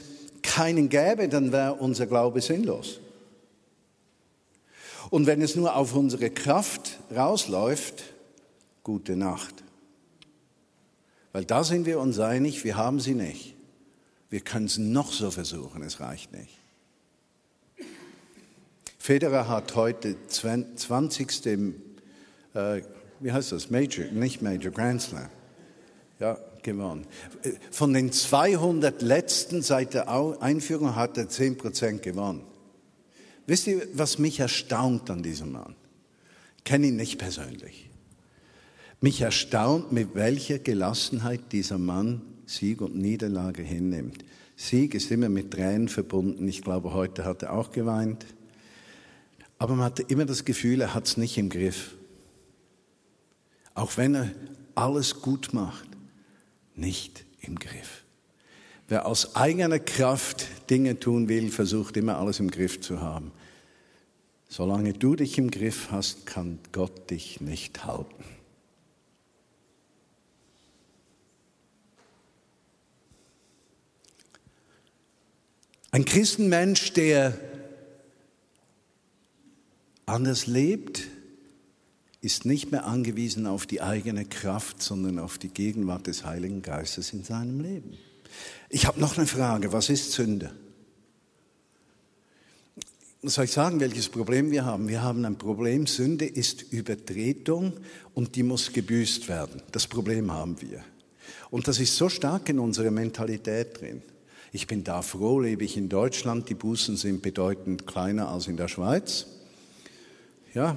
keinen 0.42 0.88
gäbe, 0.88 1.28
dann 1.28 1.52
wäre 1.52 1.74
unser 1.74 2.06
Glaube 2.06 2.40
sinnlos. 2.40 3.00
Und 5.10 5.26
wenn 5.26 5.42
es 5.42 5.54
nur 5.54 5.76
auf 5.76 5.94
unsere 5.94 6.30
Kraft 6.30 6.98
rausläuft, 7.14 8.02
gute 8.82 9.16
Nacht. 9.16 9.62
Weil 11.32 11.44
da 11.44 11.64
sind 11.64 11.86
wir 11.86 11.98
uns 11.98 12.18
einig, 12.18 12.64
wir 12.64 12.76
haben 12.76 13.00
sie 13.00 13.14
nicht. 13.14 13.53
Wir 14.30 14.40
können 14.40 14.66
es 14.66 14.78
noch 14.78 15.12
so 15.12 15.30
versuchen, 15.30 15.82
es 15.82 16.00
reicht 16.00 16.32
nicht. 16.32 16.58
Federer 18.98 19.48
hat 19.48 19.74
heute 19.74 20.16
20. 20.26 21.46
Äh, 22.54 22.82
wie 23.20 23.32
heißt 23.32 23.52
das? 23.52 23.70
Major, 23.70 24.06
nicht 24.06 24.40
Major, 24.40 24.72
Grand 24.72 25.02
Slam. 25.02 25.28
Ja, 26.18 26.38
gewonnen. 26.62 27.06
Von 27.70 27.92
den 27.92 28.12
200 28.12 29.02
letzten 29.02 29.62
seit 29.62 29.94
der 29.94 30.08
Einführung 30.08 30.96
hat 30.96 31.18
er 31.18 31.28
10% 31.28 31.98
gewonnen. 31.98 32.42
Wisst 33.46 33.66
ihr, 33.66 33.86
was 33.92 34.18
mich 34.18 34.40
erstaunt 34.40 35.10
an 35.10 35.22
diesem 35.22 35.52
Mann? 35.52 35.76
Ich 36.58 36.64
kenne 36.64 36.86
ihn 36.86 36.96
nicht 36.96 37.18
persönlich. 37.18 37.90
Mich 39.00 39.20
erstaunt, 39.20 39.92
mit 39.92 40.14
welcher 40.14 40.58
Gelassenheit 40.58 41.52
dieser 41.52 41.76
Mann 41.78 42.22
Sieg 42.46 42.80
und 42.80 42.96
Niederlage 42.96 43.62
hinnimmt. 43.62 44.24
Sieg 44.56 44.94
ist 44.94 45.10
immer 45.10 45.28
mit 45.28 45.50
Tränen 45.50 45.88
verbunden. 45.88 46.46
Ich 46.46 46.62
glaube, 46.62 46.92
heute 46.92 47.24
hat 47.24 47.42
er 47.42 47.52
auch 47.52 47.72
geweint. 47.72 48.26
Aber 49.58 49.74
man 49.74 49.86
hatte 49.86 50.02
immer 50.02 50.24
das 50.24 50.44
Gefühl, 50.44 50.80
er 50.80 50.94
hat 50.94 51.06
es 51.06 51.16
nicht 51.16 51.38
im 51.38 51.48
Griff. 51.48 51.94
Auch 53.74 53.96
wenn 53.96 54.14
er 54.14 54.30
alles 54.74 55.20
gut 55.20 55.52
macht, 55.52 55.88
nicht 56.74 57.24
im 57.40 57.58
Griff. 57.58 58.04
Wer 58.88 59.06
aus 59.06 59.34
eigener 59.34 59.78
Kraft 59.78 60.46
Dinge 60.70 61.00
tun 61.00 61.28
will, 61.28 61.50
versucht 61.50 61.96
immer 61.96 62.18
alles 62.18 62.40
im 62.40 62.50
Griff 62.50 62.80
zu 62.80 63.00
haben. 63.00 63.32
Solange 64.48 64.92
du 64.92 65.16
dich 65.16 65.38
im 65.38 65.50
Griff 65.50 65.90
hast, 65.90 66.26
kann 66.26 66.58
Gott 66.70 67.10
dich 67.10 67.40
nicht 67.40 67.86
halten. 67.86 68.24
Ein 75.94 76.04
Christenmensch, 76.04 76.92
der 76.94 77.38
anders 80.06 80.48
lebt, 80.48 81.04
ist 82.20 82.44
nicht 82.44 82.72
mehr 82.72 82.84
angewiesen 82.84 83.46
auf 83.46 83.64
die 83.64 83.80
eigene 83.80 84.24
Kraft, 84.24 84.82
sondern 84.82 85.20
auf 85.20 85.38
die 85.38 85.50
Gegenwart 85.50 86.08
des 86.08 86.24
Heiligen 86.24 86.62
Geistes 86.62 87.12
in 87.12 87.22
seinem 87.22 87.60
Leben. 87.60 87.96
Ich 88.70 88.86
habe 88.86 88.98
noch 88.98 89.16
eine 89.16 89.28
Frage, 89.28 89.72
was 89.72 89.88
ist 89.88 90.10
Sünde? 90.10 90.50
Soll 93.22 93.44
ich 93.44 93.52
sagen, 93.52 93.78
welches 93.78 94.08
Problem 94.08 94.50
wir 94.50 94.64
haben? 94.64 94.88
Wir 94.88 95.00
haben 95.00 95.24
ein 95.24 95.38
Problem, 95.38 95.86
Sünde 95.86 96.26
ist 96.26 96.72
Übertretung 96.72 97.72
und 98.14 98.34
die 98.34 98.42
muss 98.42 98.72
gebüßt 98.72 99.28
werden. 99.28 99.62
Das 99.70 99.86
Problem 99.86 100.32
haben 100.32 100.60
wir. 100.60 100.82
Und 101.50 101.68
das 101.68 101.78
ist 101.78 101.94
so 101.94 102.08
stark 102.08 102.48
in 102.48 102.58
unserer 102.58 102.90
Mentalität 102.90 103.80
drin. 103.80 104.02
Ich 104.54 104.68
bin 104.68 104.84
da 104.84 105.02
froh, 105.02 105.40
lebe 105.40 105.64
ich 105.64 105.76
in 105.76 105.88
Deutschland, 105.88 106.48
die 106.48 106.54
Bußen 106.54 106.96
sind 106.96 107.22
bedeutend 107.22 107.88
kleiner 107.88 108.28
als 108.28 108.46
in 108.46 108.56
der 108.56 108.68
Schweiz. 108.68 109.26
Ja. 110.54 110.76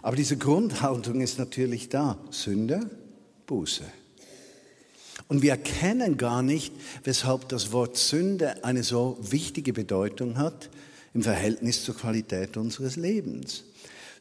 Aber 0.00 0.14
diese 0.14 0.36
Grundhaltung 0.36 1.20
ist 1.20 1.36
natürlich 1.36 1.88
da. 1.88 2.16
Sünde, 2.30 2.88
Buße. 3.48 3.82
Und 5.26 5.42
wir 5.42 5.50
erkennen 5.50 6.16
gar 6.16 6.44
nicht, 6.44 6.72
weshalb 7.02 7.48
das 7.48 7.72
Wort 7.72 7.96
Sünde 7.96 8.64
eine 8.64 8.84
so 8.84 9.18
wichtige 9.20 9.72
Bedeutung 9.72 10.38
hat 10.38 10.70
im 11.12 11.24
Verhältnis 11.24 11.82
zur 11.82 11.96
Qualität 11.96 12.56
unseres 12.56 12.94
Lebens. 12.94 13.64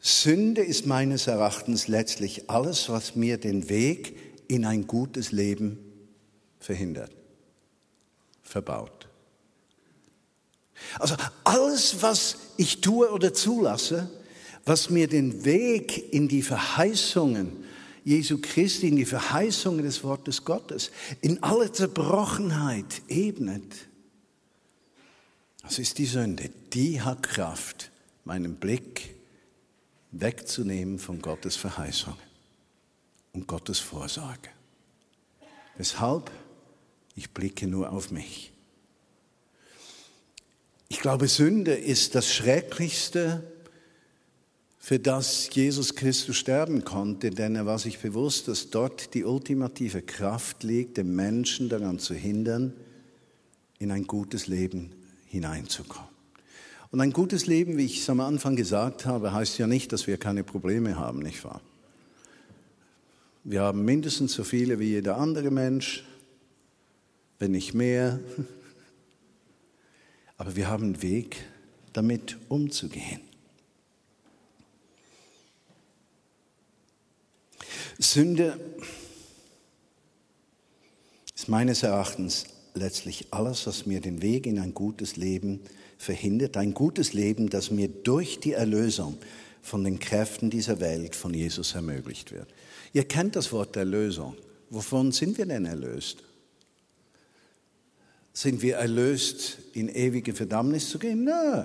Sünde 0.01 0.63
ist 0.63 0.87
meines 0.87 1.27
Erachtens 1.27 1.87
letztlich 1.87 2.49
alles, 2.49 2.89
was 2.89 3.15
mir 3.15 3.37
den 3.37 3.69
Weg 3.69 4.17
in 4.47 4.65
ein 4.65 4.87
gutes 4.87 5.31
Leben 5.31 5.77
verhindert, 6.59 7.11
verbaut. 8.53 9.07
Also 10.99 11.15
alles, 11.43 12.01
was 12.01 12.37
ich 12.57 12.81
tue 12.81 13.11
oder 13.11 13.33
zulasse, 13.33 14.09
was 14.65 14.89
mir 14.89 15.07
den 15.07 15.43
Weg 15.43 16.13
in 16.13 16.27
die 16.27 16.41
Verheißungen 16.41 17.63
Jesu 18.05 18.39
Christi, 18.41 18.89
in 18.89 18.97
die 18.97 19.05
Verheißungen 19.05 19.83
des 19.83 20.03
Wortes 20.03 20.43
Gottes, 20.43 20.91
in 21.21 21.41
alle 21.41 21.71
Zerbrochenheit 21.71 23.01
ebnet. 23.07 23.87
Das 25.61 25.79
ist 25.79 25.97
die 25.97 26.05
Sünde. 26.05 26.49
Die 26.73 27.01
hat 27.01 27.23
Kraft, 27.23 27.91
meinen 28.25 28.55
Blick 28.55 29.15
wegzunehmen 30.11 30.99
von 30.99 31.21
Gottes 31.21 31.55
Verheißungen 31.55 32.19
und 33.31 33.47
Gottes 33.47 33.79
Vorsorge. 33.79 34.49
Weshalb? 35.77 36.29
Ich 37.15 37.32
blicke 37.32 37.67
nur 37.67 37.91
auf 37.91 38.12
mich. 38.12 38.52
Ich 40.89 40.99
glaube, 40.99 41.28
Sünde 41.28 41.73
ist 41.73 42.15
das 42.15 42.34
Schrecklichste, 42.34 43.43
für 44.80 44.99
das 44.99 45.49
Jesus 45.54 45.95
Christus 45.95 46.36
sterben 46.36 46.84
konnte, 46.84 47.30
denn 47.30 47.56
er 47.56 47.65
war 47.65 47.80
sich 47.80 47.99
bewusst, 47.99 48.49
dass 48.49 48.69
dort 48.69 49.13
die 49.13 49.23
ultimative 49.23 50.02
Kraft 50.02 50.63
liegt, 50.63 50.97
den 50.97 51.15
Menschen 51.15 51.69
daran 51.69 51.99
zu 51.99 52.13
hindern, 52.13 52.73
in 53.80 53.91
ein 53.91 54.06
gutes 54.06 54.47
Leben 54.47 54.91
hineinzukommen. 55.28 56.10
Und 56.91 56.99
ein 56.99 57.13
gutes 57.13 57.47
Leben, 57.47 57.78
wie 57.78 57.86
ich 57.86 58.02
es 58.02 58.10
am 58.10 58.19
Anfang 58.19 58.58
gesagt 58.58 59.06
habe, 59.06 59.32
heißt 59.32 59.58
ja 59.58 59.67
nicht, 59.67 59.93
dass 59.93 60.06
wir 60.06 60.17
keine 60.17 60.43
Probleme 60.43 60.97
haben, 60.97 61.19
nicht 61.19 61.43
wahr? 61.45 61.62
Wir 63.45 63.62
haben 63.62 63.86
mindestens 63.86 64.34
so 64.34 64.43
viele 64.43 64.80
wie 64.80 64.89
jeder 64.89 65.17
andere 65.17 65.49
Mensch, 65.49 66.04
wenn 67.39 67.51
nicht 67.51 67.73
mehr. 67.73 68.19
Aber 70.37 70.55
wir 70.55 70.67
haben 70.67 70.83
einen 70.83 71.01
Weg, 71.01 71.43
damit 71.93 72.37
umzugehen. 72.49 73.21
Sünde 77.99 78.59
ist 81.35 81.47
meines 81.47 81.83
Erachtens 81.83 82.45
letztlich 82.73 83.27
alles, 83.31 83.67
was 83.67 83.85
mir 83.85 84.01
den 84.01 84.21
Weg 84.21 84.45
in 84.45 84.59
ein 84.59 84.73
gutes 84.73 85.15
Leben 85.15 85.61
verhindert. 85.97 86.57
Ein 86.57 86.73
gutes 86.73 87.13
Leben, 87.13 87.49
das 87.49 87.71
mir 87.71 87.87
durch 87.87 88.39
die 88.39 88.53
Erlösung 88.53 89.17
von 89.61 89.83
den 89.83 89.99
Kräften 89.99 90.49
dieser 90.49 90.79
Welt 90.79 91.15
von 91.15 91.33
Jesus 91.33 91.75
ermöglicht 91.75 92.31
wird. 92.31 92.47
Ihr 92.91 93.05
kennt 93.05 93.35
das 93.35 93.51
Wort 93.51 93.75
Erlösung. 93.75 94.35
Wovon 94.69 95.11
sind 95.11 95.37
wir 95.37 95.45
denn 95.45 95.65
erlöst? 95.65 96.23
Sind 98.33 98.63
wir 98.63 98.77
erlöst, 98.77 99.59
in 99.73 99.89
ewige 99.89 100.33
Verdammnis 100.33 100.89
zu 100.89 100.97
gehen? 100.97 101.23
Nö. 101.23 101.63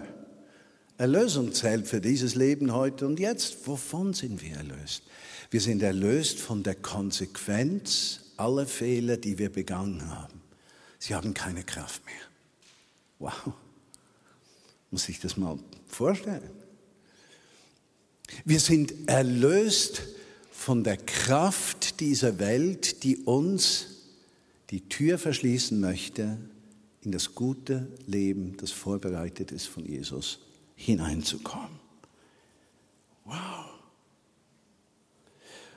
Erlösung 0.98 1.54
zählt 1.54 1.86
für 1.86 2.02
dieses 2.02 2.34
Leben 2.34 2.74
heute 2.74 3.06
und 3.06 3.18
jetzt. 3.18 3.66
Wovon 3.66 4.12
sind 4.12 4.42
wir 4.42 4.56
erlöst? 4.56 5.02
Wir 5.50 5.62
sind 5.62 5.82
erlöst 5.82 6.38
von 6.38 6.62
der 6.62 6.74
Konsequenz 6.74 8.20
aller 8.36 8.66
Fehler, 8.66 9.16
die 9.16 9.38
wir 9.38 9.50
begangen 9.50 10.10
haben. 10.10 10.42
Sie 10.98 11.14
haben 11.14 11.32
keine 11.32 11.64
Kraft 11.64 12.04
mehr. 12.04 12.14
Wow. 13.18 13.54
Muss 14.90 15.08
ich 15.08 15.20
das 15.20 15.38
mal 15.38 15.58
vorstellen? 15.86 16.50
Wir 18.44 18.60
sind 18.60 19.08
erlöst 19.08 20.02
von 20.50 20.84
der 20.84 20.98
Kraft 20.98 22.00
dieser 22.00 22.38
Welt, 22.38 23.04
die 23.04 23.16
uns 23.16 23.86
die 24.68 24.86
Tür 24.88 25.16
verschließen 25.16 25.80
möchte 25.80 26.36
in 27.08 27.12
das 27.12 27.34
gute 27.34 27.88
Leben, 28.06 28.54
das 28.58 28.70
vorbereitet 28.70 29.50
ist 29.50 29.66
von 29.66 29.86
Jesus, 29.86 30.40
hineinzukommen. 30.74 31.80
Wow. 33.24 33.64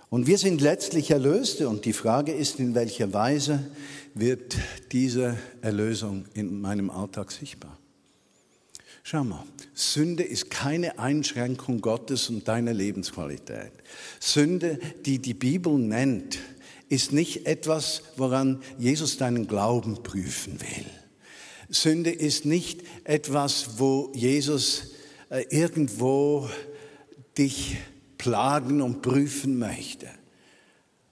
Und 0.10 0.28
wir 0.28 0.38
sind 0.38 0.60
letztlich 0.60 1.10
Erlöste 1.10 1.70
und 1.70 1.86
die 1.86 1.94
Frage 1.94 2.34
ist, 2.34 2.60
in 2.60 2.76
welcher 2.76 3.14
Weise 3.14 3.66
wird 4.14 4.58
diese 4.92 5.38
Erlösung 5.62 6.26
in 6.34 6.60
meinem 6.60 6.90
Alltag 6.90 7.32
sichtbar? 7.32 7.78
Schau 9.02 9.24
mal, 9.24 9.46
Sünde 9.74 10.24
ist 10.24 10.50
keine 10.50 11.00
Einschränkung 11.00 11.80
Gottes 11.80 12.30
und 12.30 12.46
deiner 12.46 12.74
Lebensqualität. 12.74 13.72
Sünde, 14.20 14.80
die 15.06 15.20
die 15.20 15.34
Bibel 15.34 15.78
nennt, 15.78 16.40
ist 16.90 17.14
nicht 17.14 17.46
etwas, 17.46 18.04
woran 18.18 18.62
Jesus 18.78 19.16
deinen 19.16 19.48
Glauben 19.48 20.04
prüfen 20.04 20.60
will. 20.60 21.01
Sünde 21.72 22.12
ist 22.12 22.46
nicht 22.46 22.82
etwas, 23.06 23.80
wo 23.80 24.12
Jesus 24.14 24.92
äh, 25.30 25.46
irgendwo 25.50 26.50
dich 27.38 27.78
plagen 28.18 28.82
und 28.82 29.02
prüfen 29.02 29.58
möchte. 29.58 30.08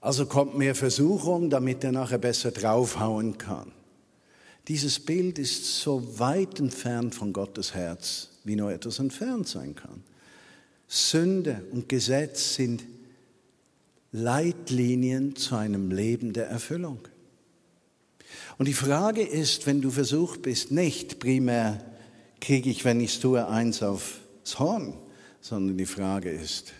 Also 0.00 0.26
kommt 0.26 0.56
mehr 0.56 0.74
Versuchung, 0.74 1.50
damit 1.50 1.82
er 1.82 1.92
nachher 1.92 2.18
besser 2.18 2.50
draufhauen 2.52 3.38
kann. 3.38 3.72
Dieses 4.68 5.00
Bild 5.00 5.38
ist 5.38 5.80
so 5.80 6.18
weit 6.18 6.60
entfernt 6.60 7.14
von 7.14 7.32
Gottes 7.32 7.74
Herz, 7.74 8.28
wie 8.44 8.56
nur 8.56 8.70
etwas 8.70 8.98
entfernt 8.98 9.48
sein 9.48 9.74
kann. 9.74 10.04
Sünde 10.86 11.64
und 11.72 11.88
Gesetz 11.88 12.54
sind 12.54 12.84
Leitlinien 14.12 15.36
zu 15.36 15.56
einem 15.56 15.90
Leben 15.90 16.32
der 16.32 16.48
Erfüllung. 16.48 16.98
Und 18.58 18.66
die 18.66 18.74
Frage 18.74 19.22
ist, 19.22 19.66
wenn 19.66 19.80
du 19.80 19.90
versucht 19.90 20.42
bist, 20.42 20.70
nicht 20.70 21.18
primär 21.18 21.84
kriege 22.40 22.70
ich, 22.70 22.84
wenn 22.84 23.00
ich 23.00 23.14
es 23.14 23.20
tue, 23.20 23.46
eins 23.46 23.82
aufs 23.82 24.58
Horn, 24.58 24.94
sondern 25.40 25.76
die 25.78 25.86
Frage 25.86 26.30
ist, 26.30 26.72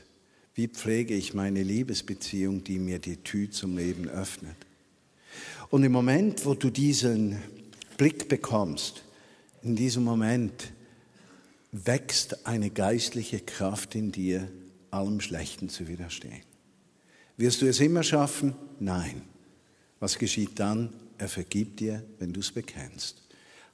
wie 0.54 0.68
pflege 0.68 1.14
ich 1.14 1.34
meine 1.34 1.62
Liebesbeziehung, 1.62 2.64
die 2.64 2.78
mir 2.78 2.98
die 2.98 3.16
Tür 3.18 3.50
zum 3.50 3.76
Leben 3.76 4.08
öffnet? 4.08 4.56
Und 5.70 5.84
im 5.84 5.92
Moment, 5.92 6.44
wo 6.44 6.54
du 6.54 6.70
diesen 6.70 7.40
Blick 7.96 8.28
bekommst, 8.28 9.04
in 9.62 9.76
diesem 9.76 10.04
Moment 10.04 10.72
wächst 11.72 12.46
eine 12.46 12.70
geistliche 12.70 13.40
Kraft 13.40 13.94
in 13.94 14.10
dir, 14.10 14.50
allem 14.90 15.20
Schlechten 15.20 15.68
zu 15.68 15.86
widerstehen. 15.86 16.42
Wirst 17.36 17.62
du 17.62 17.66
es 17.66 17.80
immer 17.80 18.02
schaffen? 18.02 18.54
Nein. 18.80 19.22
Was 20.00 20.18
geschieht 20.18 20.58
dann? 20.58 20.92
Er 21.18 21.28
vergibt 21.28 21.80
dir, 21.80 22.02
wenn 22.18 22.32
du 22.32 22.40
es 22.40 22.50
bekennst. 22.50 23.22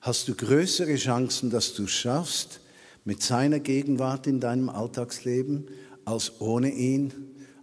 Hast 0.01 0.27
du 0.29 0.35
größere 0.35 0.97
Chancen, 0.97 1.51
dass 1.51 1.75
du 1.75 1.85
es 1.85 1.93
schaffst 1.93 2.61
mit 3.05 3.23
seiner 3.23 3.61
Gegenwart 3.61 4.27
in 4.27 4.41
deinem 4.41 4.69
Alltagsleben 4.69 5.69
als 6.05 6.41
ohne 6.41 6.71
ihn? 6.71 7.13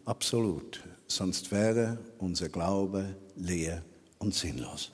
Absolut. 0.06 0.82
Sonst 1.08 1.52
wäre 1.52 1.98
unser 2.18 2.48
Glaube 2.50 3.16
leer 3.36 3.84
und 4.20 4.34
sinnlos. 4.34 4.92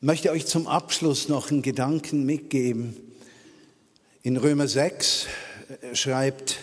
Ich 0.00 0.06
möchte 0.06 0.30
euch 0.30 0.46
zum 0.46 0.66
Abschluss 0.66 1.28
noch 1.28 1.50
einen 1.50 1.60
Gedanken 1.60 2.24
mitgeben. 2.24 2.96
In 4.22 4.38
Römer 4.38 4.66
6 4.66 5.26
äh, 5.82 5.94
schreibt 5.94 6.58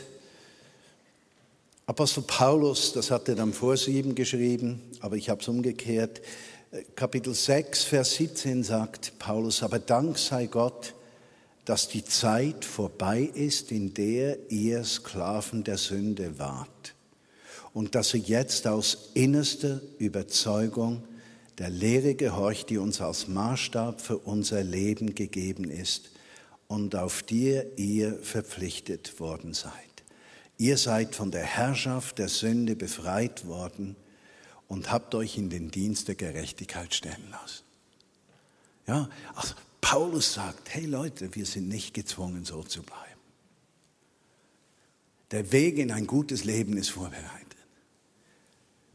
Apostel 1.89 2.23
Paulus, 2.23 2.91
das 2.91 3.11
hat 3.11 3.29
er 3.29 3.35
dann 3.35 3.53
vor 3.53 3.77
sieben 3.77 4.13
geschrieben, 4.13 4.81
aber 4.99 5.15
ich 5.15 5.29
habe 5.29 5.39
es 5.39 5.47
umgekehrt, 5.47 6.21
äh, 6.71 6.83
Kapitel 6.97 7.33
6, 7.33 7.85
Vers 7.85 8.15
17 8.15 8.61
sagt 8.61 9.17
Paulus, 9.19 9.63
aber 9.63 9.79
Dank 9.79 10.17
sei 10.17 10.47
Gott, 10.47 10.93
dass 11.63 11.87
die 11.87 12.03
Zeit 12.03 12.65
vorbei 12.65 13.21
ist, 13.33 13.71
in 13.71 13.93
der 13.93 14.51
ihr 14.51 14.83
Sklaven 14.83 15.63
der 15.63 15.77
Sünde 15.77 16.37
wart 16.37 16.93
und 17.73 17.95
dass 17.95 18.13
ihr 18.13 18.19
jetzt 18.19 18.67
aus 18.67 19.11
innerster 19.13 19.79
Überzeugung 19.97 21.05
der 21.57 21.69
Lehre 21.69 22.15
gehorcht, 22.15 22.69
die 22.69 22.79
uns 22.79 22.99
als 22.99 23.29
Maßstab 23.29 24.01
für 24.01 24.17
unser 24.17 24.61
Leben 24.61 25.15
gegeben 25.15 25.63
ist 25.69 26.09
und 26.67 26.97
auf 26.97 27.23
die 27.23 27.61
ihr 27.77 28.19
verpflichtet 28.21 29.21
worden 29.21 29.53
seid. 29.53 29.86
Ihr 30.57 30.77
seid 30.77 31.15
von 31.15 31.29
der 31.29 31.43
Herrschaft 31.43 32.17
der 32.17 32.29
Sünde 32.29 32.75
befreit 32.75 33.45
worden 33.45 33.95
und 34.67 34.91
habt 34.91 35.13
euch 35.13 35.37
in 35.37 35.49
den 35.49 35.69
Dienst 35.69 36.07
der 36.07 36.15
Gerechtigkeit 36.15 36.93
stellen 36.93 37.29
lassen. 37.29 37.63
Ja, 38.87 39.09
also 39.35 39.53
Paulus 39.81 40.33
sagt, 40.33 40.73
hey 40.73 40.85
Leute, 40.85 41.33
wir 41.35 41.45
sind 41.45 41.67
nicht 41.67 41.93
gezwungen, 41.93 42.43
so 42.43 42.63
zu 42.63 42.81
bleiben. 42.81 43.03
Der 45.31 45.51
Weg 45.51 45.77
in 45.77 45.91
ein 45.91 46.07
gutes 46.07 46.43
Leben 46.43 46.77
ist 46.77 46.89
vorbereitet. 46.89 47.57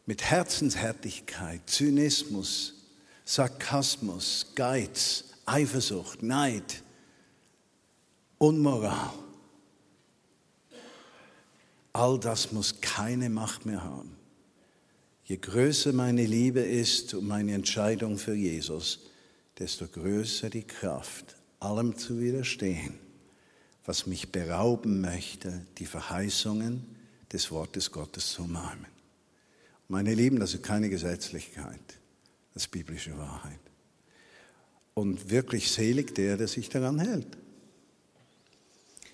Mit 0.07 0.25
Herzenshärtigkeit, 0.25 1.61
Zynismus, 1.67 2.75
Sarkasmus, 3.25 4.47
Geiz, 4.57 5.25
Eifersucht, 5.47 6.23
Neid, 6.23 6.83
Unmoral 8.39 9.13
All 11.93 12.19
das 12.19 12.53
muss 12.53 12.81
keine 12.81 13.29
Macht 13.29 13.67
mehr 13.67 13.83
haben. 13.83 14.17
Je 15.25 15.37
größer 15.37 15.93
meine 15.93 16.27
Liebe 16.27 16.61
ist 16.61 17.15
und 17.15 17.27
meine 17.27 17.55
Entscheidung 17.55 18.19
für 18.19 18.35
Jesus, 18.35 19.11
desto 19.59 19.87
größer 19.87 20.51
die 20.51 20.65
Kraft, 20.65 21.37
allem 21.61 21.97
zu 21.97 22.21
widerstehen, 22.21 22.95
was 23.85 24.07
mich 24.07 24.33
berauben 24.33 25.01
möchte, 25.01 25.67
die 25.79 25.87
Verheißungen 25.87 26.85
des 27.33 27.51
Wortes 27.51 27.91
Gottes 27.91 28.33
zu 28.33 28.45
umarmen. 28.45 28.87
Meine 29.89 30.15
Lieben, 30.15 30.41
das 30.41 30.55
ist 30.55 30.63
keine 30.63 30.89
Gesetzlichkeit, 30.89 31.99
das 32.55 32.65
ist 32.65 32.71
biblische 32.71 33.17
Wahrheit. 33.19 33.61
Und 34.95 35.31
wirklich 35.31 35.71
selig 35.71 36.15
der, 36.15 36.37
der 36.37 36.49
sich 36.49 36.69
daran 36.69 36.99
hält. 36.99 37.39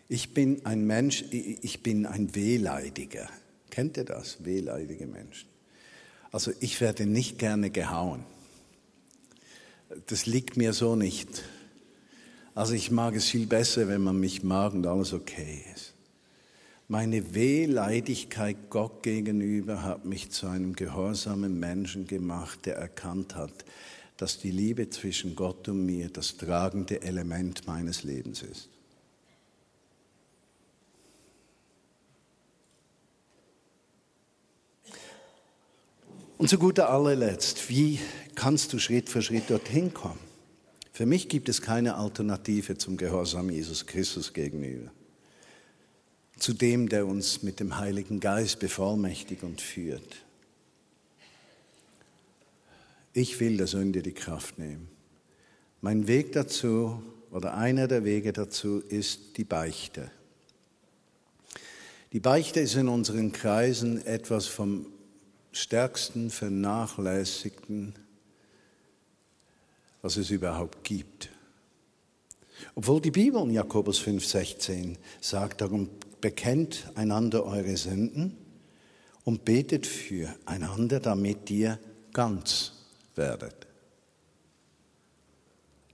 Ich 0.09 0.33
bin 0.33 0.65
ein 0.65 0.87
Mensch, 0.87 1.25
ich 1.31 1.83
bin 1.83 2.07
ein 2.07 2.35
Wehleidiger. 2.35 3.29
Kennt 3.71 3.99
ihr 3.99 4.05
das? 4.05 4.45
Wehleidige 4.45 5.07
Menschen. 5.07 5.49
Also 6.33 6.53
ich 6.61 6.81
werde 6.81 7.05
nicht 7.05 7.39
gerne 7.39 7.71
gehauen. 7.71 8.25
Das 10.07 10.27
liegt 10.27 10.57
mir 10.57 10.73
so 10.73 10.97
nicht. 10.97 11.43
Also 12.55 12.73
ich 12.73 12.91
mag 12.91 13.15
es 13.15 13.27
viel 13.27 13.47
besser, 13.47 13.89
wenn 13.89 14.01
man 14.01 14.19
mich 14.19 14.43
mag 14.43 14.73
und 14.73 14.87
alles 14.87 15.13
okay 15.13 15.63
ist. 15.75 15.95
Meine 16.89 17.35
Wehleidigkeit 17.35 18.57
Gott 18.71 19.03
gegenüber 19.03 19.83
hat 19.83 20.07
mich 20.07 20.31
zu 20.31 20.47
einem 20.47 20.75
gehorsamen 20.75 21.61
Menschen 21.61 22.07
gemacht, 22.07 22.65
der 22.65 22.77
erkannt 22.77 23.35
hat, 23.35 23.67
dass 24.17 24.39
die 24.39 24.51
Liebe 24.51 24.89
zwischen 24.89 25.37
Gott 25.37 25.69
und 25.69 25.85
mir 25.85 26.09
das 26.09 26.39
tragende 26.39 27.03
Element 27.03 27.67
meines 27.67 28.05
Lebens 28.05 28.43
ist. 28.43 28.71
Und 36.39 36.49
zu 36.49 36.57
guter 36.57 36.89
allerletzt, 36.89 37.69
wie 37.69 37.99
kannst 38.37 38.73
du 38.73 38.79
Schritt 38.79 39.09
für 39.09 39.23
Schritt 39.23 39.51
dorthin 39.51 39.93
kommen? 39.93 40.21
Für 40.93 41.05
mich 41.05 41.29
gibt 41.29 41.49
es 41.49 41.63
keine 41.63 41.97
Alternative 41.97 42.79
zum 42.79 42.97
Gehorsam 42.97 43.51
Jesus 43.51 43.87
Christus 43.87 44.33
gegenüber. 44.33 44.91
Zu 46.39 46.53
dem, 46.53 46.89
der 46.89 47.09
uns 47.09 47.43
mit 47.43 47.59
dem 47.59 47.77
Heiligen 47.79 48.21
Geist 48.21 48.61
bevollmächtigt 48.61 49.43
und 49.43 49.61
führt. 49.61 50.25
Ich 53.13 53.41
will 53.41 53.57
der 53.57 53.67
Sünde 53.67 54.03
die 54.03 54.13
Kraft 54.13 54.61
nehmen. 54.61 54.89
Mein 55.81 56.07
Weg 56.07 56.33
dazu 56.33 57.03
oder 57.33 57.55
einer 57.55 57.89
der 57.89 58.05
Wege 58.05 58.33
dazu 58.33 58.79
ist 58.79 59.37
die 59.37 59.45
Beichte. 59.45 60.09
Die 62.13 62.21
Beichte 62.21 62.61
ist 62.61 62.77
in 62.77 62.87
unseren 62.87 63.33
Kreisen 63.33 64.05
etwas 64.07 64.47
vom 64.47 64.87
stärksten 65.59 66.31
vernachlässigten, 66.31 67.95
was 70.03 70.17
es 70.17 70.31
überhaupt 70.31 70.85
gibt. 70.85 71.31
Obwohl 72.75 73.01
die 73.01 73.11
Bibel 73.11 73.43
in 73.43 73.51
Jakobus 73.51 74.01
5,16 74.01 74.97
sagt, 75.21 75.61
darum 75.61 75.91
bekennt 76.21 76.91
einander 76.95 77.45
eure 77.45 77.77
Sünden 77.77 78.37
und 79.25 79.45
betet 79.45 79.87
für 79.87 80.35
einander, 80.47 81.01
damit 81.01 81.51
ihr 81.51 81.79
ganz 82.13 82.73
werdet. 83.15 83.67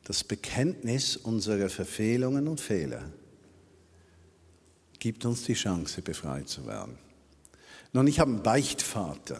Das 0.04 0.22
Bekenntnis 0.22 1.16
unserer 1.16 1.70
Verfehlungen 1.70 2.48
und 2.48 2.60
Fehler 2.60 3.10
gibt 4.98 5.24
uns 5.24 5.44
die 5.44 5.54
Chance, 5.54 6.02
befreit 6.02 6.48
zu 6.48 6.66
werden. 6.66 6.98
Nun, 7.94 8.08
ich 8.08 8.18
habe 8.18 8.32
einen 8.32 8.42
Beichtvater. 8.42 9.38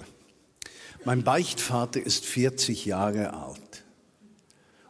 Mein 1.05 1.25
Beichtvater 1.25 2.01
ist 2.01 2.25
40 2.25 2.87
Jahre 2.87 3.35
alt. 3.35 3.85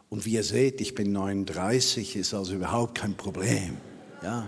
Und 0.07 0.23
wie 0.25 0.33
ihr 0.33 0.43
seht, 0.43 0.81
ich 0.81 0.93
bin 0.93 1.11
39, 1.11 2.15
ist 2.15 2.35
also 2.35 2.53
überhaupt 2.53 2.95
kein 2.99 3.15
Problem. 3.15 3.77
Ja. 4.21 4.47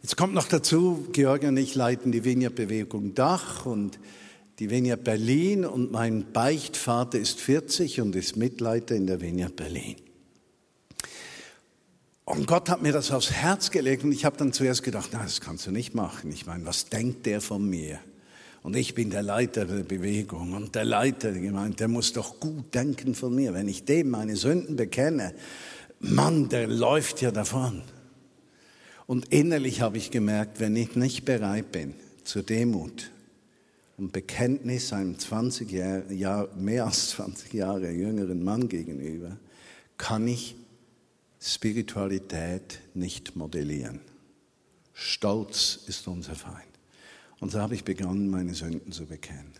Jetzt 0.00 0.16
kommt 0.16 0.32
noch 0.32 0.46
dazu, 0.46 1.08
Georg 1.12 1.42
und 1.42 1.56
ich 1.56 1.74
leiten 1.74 2.12
die 2.12 2.24
Vineyard-Bewegung 2.24 3.14
Dach 3.14 3.66
und 3.66 3.98
die 4.60 4.70
Vineyard 4.70 5.02
Berlin 5.02 5.66
und 5.66 5.90
mein 5.90 6.32
Beichtvater 6.32 7.18
ist 7.18 7.40
40 7.40 8.00
und 8.00 8.14
ist 8.14 8.36
Mitleiter 8.36 8.94
in 8.94 9.08
der 9.08 9.20
Vineyard 9.20 9.56
Berlin. 9.56 9.96
Und 12.26 12.48
Gott 12.48 12.68
hat 12.68 12.82
mir 12.82 12.92
das 12.92 13.12
aufs 13.12 13.30
Herz 13.30 13.70
gelegt 13.70 14.02
und 14.02 14.10
ich 14.10 14.24
habe 14.24 14.36
dann 14.36 14.52
zuerst 14.52 14.82
gedacht, 14.82 15.10
na, 15.12 15.22
das 15.22 15.40
kannst 15.40 15.64
du 15.68 15.70
nicht 15.70 15.94
machen. 15.94 16.32
Ich 16.32 16.44
meine, 16.44 16.66
was 16.66 16.86
denkt 16.86 17.24
der 17.24 17.40
von 17.40 17.64
mir? 17.64 18.00
Und 18.64 18.74
ich 18.74 18.94
bin 18.94 19.10
der 19.10 19.22
Leiter 19.22 19.64
der 19.64 19.84
Bewegung 19.84 20.52
und 20.52 20.74
der 20.74 20.84
Leiter 20.84 21.30
der 21.30 21.40
Gemeinde, 21.40 21.76
der 21.76 21.88
muss 21.88 22.12
doch 22.12 22.40
gut 22.40 22.74
denken 22.74 23.14
von 23.14 23.32
mir. 23.32 23.54
Wenn 23.54 23.68
ich 23.68 23.84
dem 23.84 24.10
meine 24.10 24.34
Sünden 24.34 24.74
bekenne, 24.74 25.34
Mann, 26.00 26.48
der 26.48 26.66
läuft 26.66 27.22
ja 27.22 27.30
davon. 27.30 27.82
Und 29.06 29.28
innerlich 29.32 29.80
habe 29.80 29.96
ich 29.96 30.10
gemerkt, 30.10 30.58
wenn 30.58 30.74
ich 30.74 30.96
nicht 30.96 31.24
bereit 31.24 31.70
bin 31.70 31.94
zur 32.24 32.42
Demut 32.42 33.12
und 33.98 34.12
Bekenntnis 34.12 34.92
einem 34.92 35.16
20 35.16 35.70
Jahr, 35.70 36.48
mehr 36.56 36.86
als 36.86 37.10
20 37.10 37.52
Jahre 37.52 37.88
jüngeren 37.92 38.42
Mann 38.42 38.68
gegenüber, 38.68 39.36
kann 39.96 40.26
ich 40.26 40.56
Spiritualität 41.46 42.80
nicht 42.94 43.36
modellieren. 43.36 44.00
Stolz 44.92 45.78
ist 45.86 46.08
unser 46.08 46.34
Feind. 46.34 46.66
Und 47.38 47.52
so 47.52 47.60
habe 47.60 47.74
ich 47.74 47.84
begonnen, 47.84 48.30
meine 48.30 48.54
Sünden 48.54 48.90
zu 48.90 49.06
bekennen. 49.06 49.52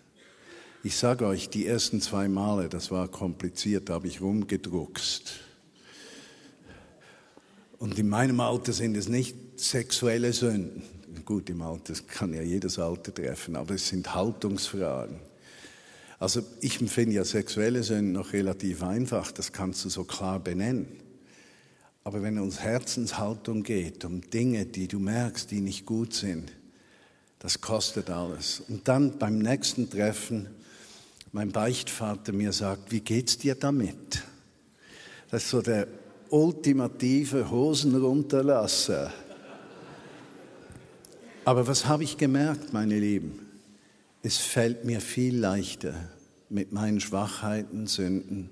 Ich 0.83 0.97
sage 0.97 1.27
euch, 1.27 1.49
die 1.49 1.67
ersten 1.67 2.01
zwei 2.01 2.27
Male, 2.29 2.69
das 2.69 2.91
war 2.91 3.07
kompliziert, 3.09 3.89
da 3.89 3.95
habe 3.95 4.09
ich 4.09 4.21
rumgedruckst. 4.21 5.35
Und 7.79 7.99
in 7.99 8.09
meinem 8.09 8.41
Alter 8.41 8.73
sind 8.73 8.97
es 8.97 9.09
nicht 9.09 9.37
sexuelle 9.57 10.33
Sünden. 10.33 10.83
Gut, 11.25 11.51
im 11.51 11.63
Alter 11.63 11.95
kann 12.07 12.35
ja 12.35 12.43
jedes 12.43 12.79
Alter 12.79 13.15
treffen, 13.15 13.57
aber 13.57 13.75
es 13.75 13.89
sind 13.89 14.15
Haltungsfragen. 14.15 15.21
Also 16.19 16.43
ich 16.61 16.81
empfinde 16.81 17.17
ja 17.17 17.25
sexuelle 17.25 17.83
Sünden 17.83 18.13
noch 18.13 18.33
relativ 18.33 18.83
einfach, 18.83 19.31
das 19.33 19.53
kannst 19.53 19.85
du 19.85 19.89
so 19.89 20.05
klar 20.05 20.41
benennen. 20.41 21.06
Aber 22.07 22.23
wenn 22.23 22.39
um 22.39 22.53
Herzenshaltung 22.53 23.65
geht, 23.65 24.05
um 24.05 24.21
Dinge, 24.21 24.65
die 24.65 24.87
du 24.87 25.01
merkst, 25.01 25.51
die 25.51 25.61
nicht 25.61 25.87
gut 25.87 26.15
sind, 26.15 26.53
das 27.41 27.61
kostet 27.61 28.11
alles. 28.11 28.63
Und 28.69 28.87
dann 28.87 29.19
beim 29.19 29.41
nächsten 29.41 29.91
Treffen, 29.91 30.47
mein 31.33 31.51
Beichtvater 31.51 32.33
mir 32.33 32.53
sagt, 32.53 32.93
wie 32.93 33.01
geht's 33.01 33.39
dir 33.39 33.57
damit? 33.57 34.23
Das 35.33 35.43
ist 35.43 35.51
so 35.51 35.61
der 35.61 35.89
ultimative 36.31 37.51
Hosen 37.51 38.01
runterlassen. 38.01 39.09
Aber 41.45 41.67
was 41.67 41.87
habe 41.87 42.05
ich 42.05 42.17
gemerkt, 42.17 42.73
meine 42.73 43.01
Lieben? 43.01 43.49
Es 44.23 44.37
fällt 44.37 44.85
mir 44.85 45.01
viel 45.01 45.37
leichter, 45.37 46.09
mit 46.51 46.71
meinen 46.71 47.01
Schwachheiten, 47.01 47.89
Sünden, 47.89 48.51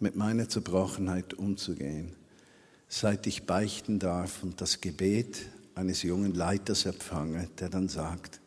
mit 0.00 0.16
meiner 0.16 0.48
Zerbrochenheit 0.48 1.34
umzugehen, 1.34 2.16
seit 2.94 3.26
ich 3.26 3.44
beichten 3.44 3.98
darf 3.98 4.44
und 4.44 4.60
das 4.60 4.80
Gebet 4.80 5.46
eines 5.74 6.04
jungen 6.04 6.32
Leiters 6.32 6.86
empfange, 6.86 7.48
der 7.58 7.68
dann 7.68 7.88
sagt, 7.88 8.40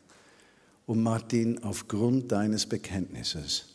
und 0.86 1.04
Martin, 1.04 1.62
aufgrund 1.66 2.32
deines 2.32 2.66
Bekenntnisses 2.66 3.66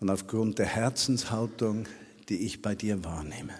und 0.00 0.10
aufgrund 0.10 0.58
der 0.58 0.66
Herzenshaltung, 0.66 1.86
die 2.28 2.38
ich 2.38 2.60
bei 2.60 2.74
dir 2.74 3.04
wahrnehme, 3.04 3.54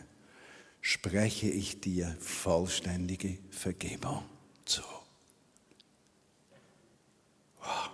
spreche 0.81 1.47
ich 1.47 1.81
dir 1.81 2.17
vollständige 2.19 3.39
Vergebung 3.51 4.25
zu. 4.65 4.83
Wow. 7.61 7.91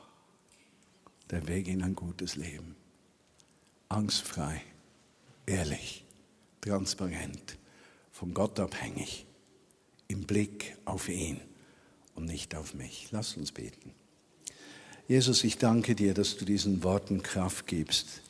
Der 1.30 1.47
Weg 1.47 1.68
in 1.68 1.82
ein 1.82 1.95
gutes 1.95 2.36
Leben. 2.36 2.74
Angstfrei, 3.91 4.62
ehrlich, 5.45 6.07
transparent, 6.62 7.59
von 8.20 8.34
Gott 8.34 8.60
abhängig, 8.60 9.24
im 10.06 10.26
Blick 10.26 10.76
auf 10.84 11.08
ihn 11.08 11.40
und 12.14 12.26
nicht 12.26 12.54
auf 12.54 12.74
mich. 12.74 13.08
Lass 13.12 13.34
uns 13.38 13.50
beten. 13.50 13.94
Jesus, 15.08 15.42
ich 15.42 15.56
danke 15.56 15.94
dir, 15.94 16.12
dass 16.12 16.36
du 16.36 16.44
diesen 16.44 16.84
Worten 16.84 17.22
Kraft 17.22 17.66
gibst. 17.66 18.20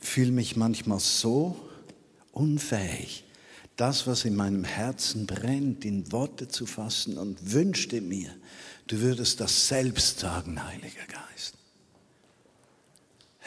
Fühle 0.00 0.32
mich 0.32 0.56
manchmal 0.56 0.98
so 0.98 1.54
unfähig, 2.32 3.22
das, 3.76 4.08
was 4.08 4.24
in 4.24 4.34
meinem 4.34 4.64
Herzen 4.64 5.28
brennt, 5.28 5.84
in 5.84 6.10
Worte 6.10 6.48
zu 6.48 6.66
fassen 6.66 7.16
und 7.16 7.52
wünschte 7.52 8.00
mir, 8.00 8.34
du 8.88 8.98
würdest 8.98 9.38
das 9.38 9.68
selbst 9.68 10.18
sagen, 10.18 10.60
Heiliger 10.66 11.06
Geist. 11.06 11.54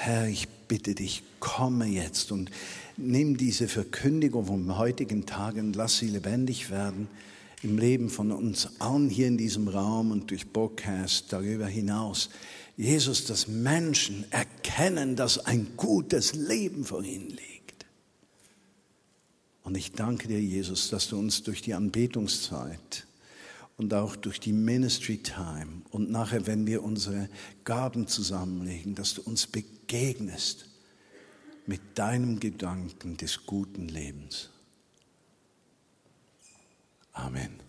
Herr, 0.06 0.28
ich 0.28 0.49
bitte 0.68 0.95
dich, 0.95 1.24
komme 1.39 1.86
jetzt 1.86 2.34
und 2.34 2.51
nimm 2.97 3.38
diese 3.38 3.70
Verkündigung 3.70 4.47
vom 4.47 4.78
heutigen 4.78 5.26
Tag 5.26 5.56
und 5.56 5.78
lass 5.78 5.99
sie 5.99 6.10
lebendig 6.10 6.70
werden 6.70 7.08
im 7.62 7.78
Leben 7.78 8.10
von 8.10 8.34
uns 8.34 8.68
allen 8.82 9.10
hier 9.10 9.28
in 9.28 9.38
diesem 9.38 9.70
Raum 9.70 10.12
und 10.12 10.30
durch 10.30 10.51
Podcast 10.51 11.28
darüber 11.32 11.68
hinaus. 11.68 12.30
Jesus, 12.76 13.24
dass 13.24 13.47
Menschen 13.47 14.26
erkennen, 14.30 15.16
dass 15.16 15.38
ein 15.45 15.68
gutes 15.78 16.34
Leben 16.34 16.84
vor 16.84 17.01
ihnen 17.01 17.30
liegt. 17.30 17.86
Und 19.64 19.78
ich 19.78 19.93
danke 19.93 20.28
dir, 20.28 20.41
Jesus, 20.41 20.89
dass 20.89 21.08
du 21.08 21.18
uns 21.18 21.43
durch 21.43 21.62
die 21.62 21.76
Anbetungszeit 21.76 23.08
und 23.84 23.93
auch 23.93 24.15
durch 24.15 24.39
die 24.39 24.53
Ministry 24.53 25.17
Time 25.17 25.81
und 25.91 26.09
nachher, 26.09 26.47
wenn 26.47 26.65
wir 26.65 26.84
unsere 26.84 27.29
Gaben 27.65 28.07
zusammenlegen, 28.07 28.95
dass 28.95 29.15
du 29.15 29.21
uns 29.23 29.45
begegnest 29.45 30.69
mit 31.65 31.81
deinem 31.95 32.39
Gedanken 32.39 33.17
des 33.17 33.45
guten 33.45 33.89
Lebens. 33.89 34.49
Amen. 37.11 37.62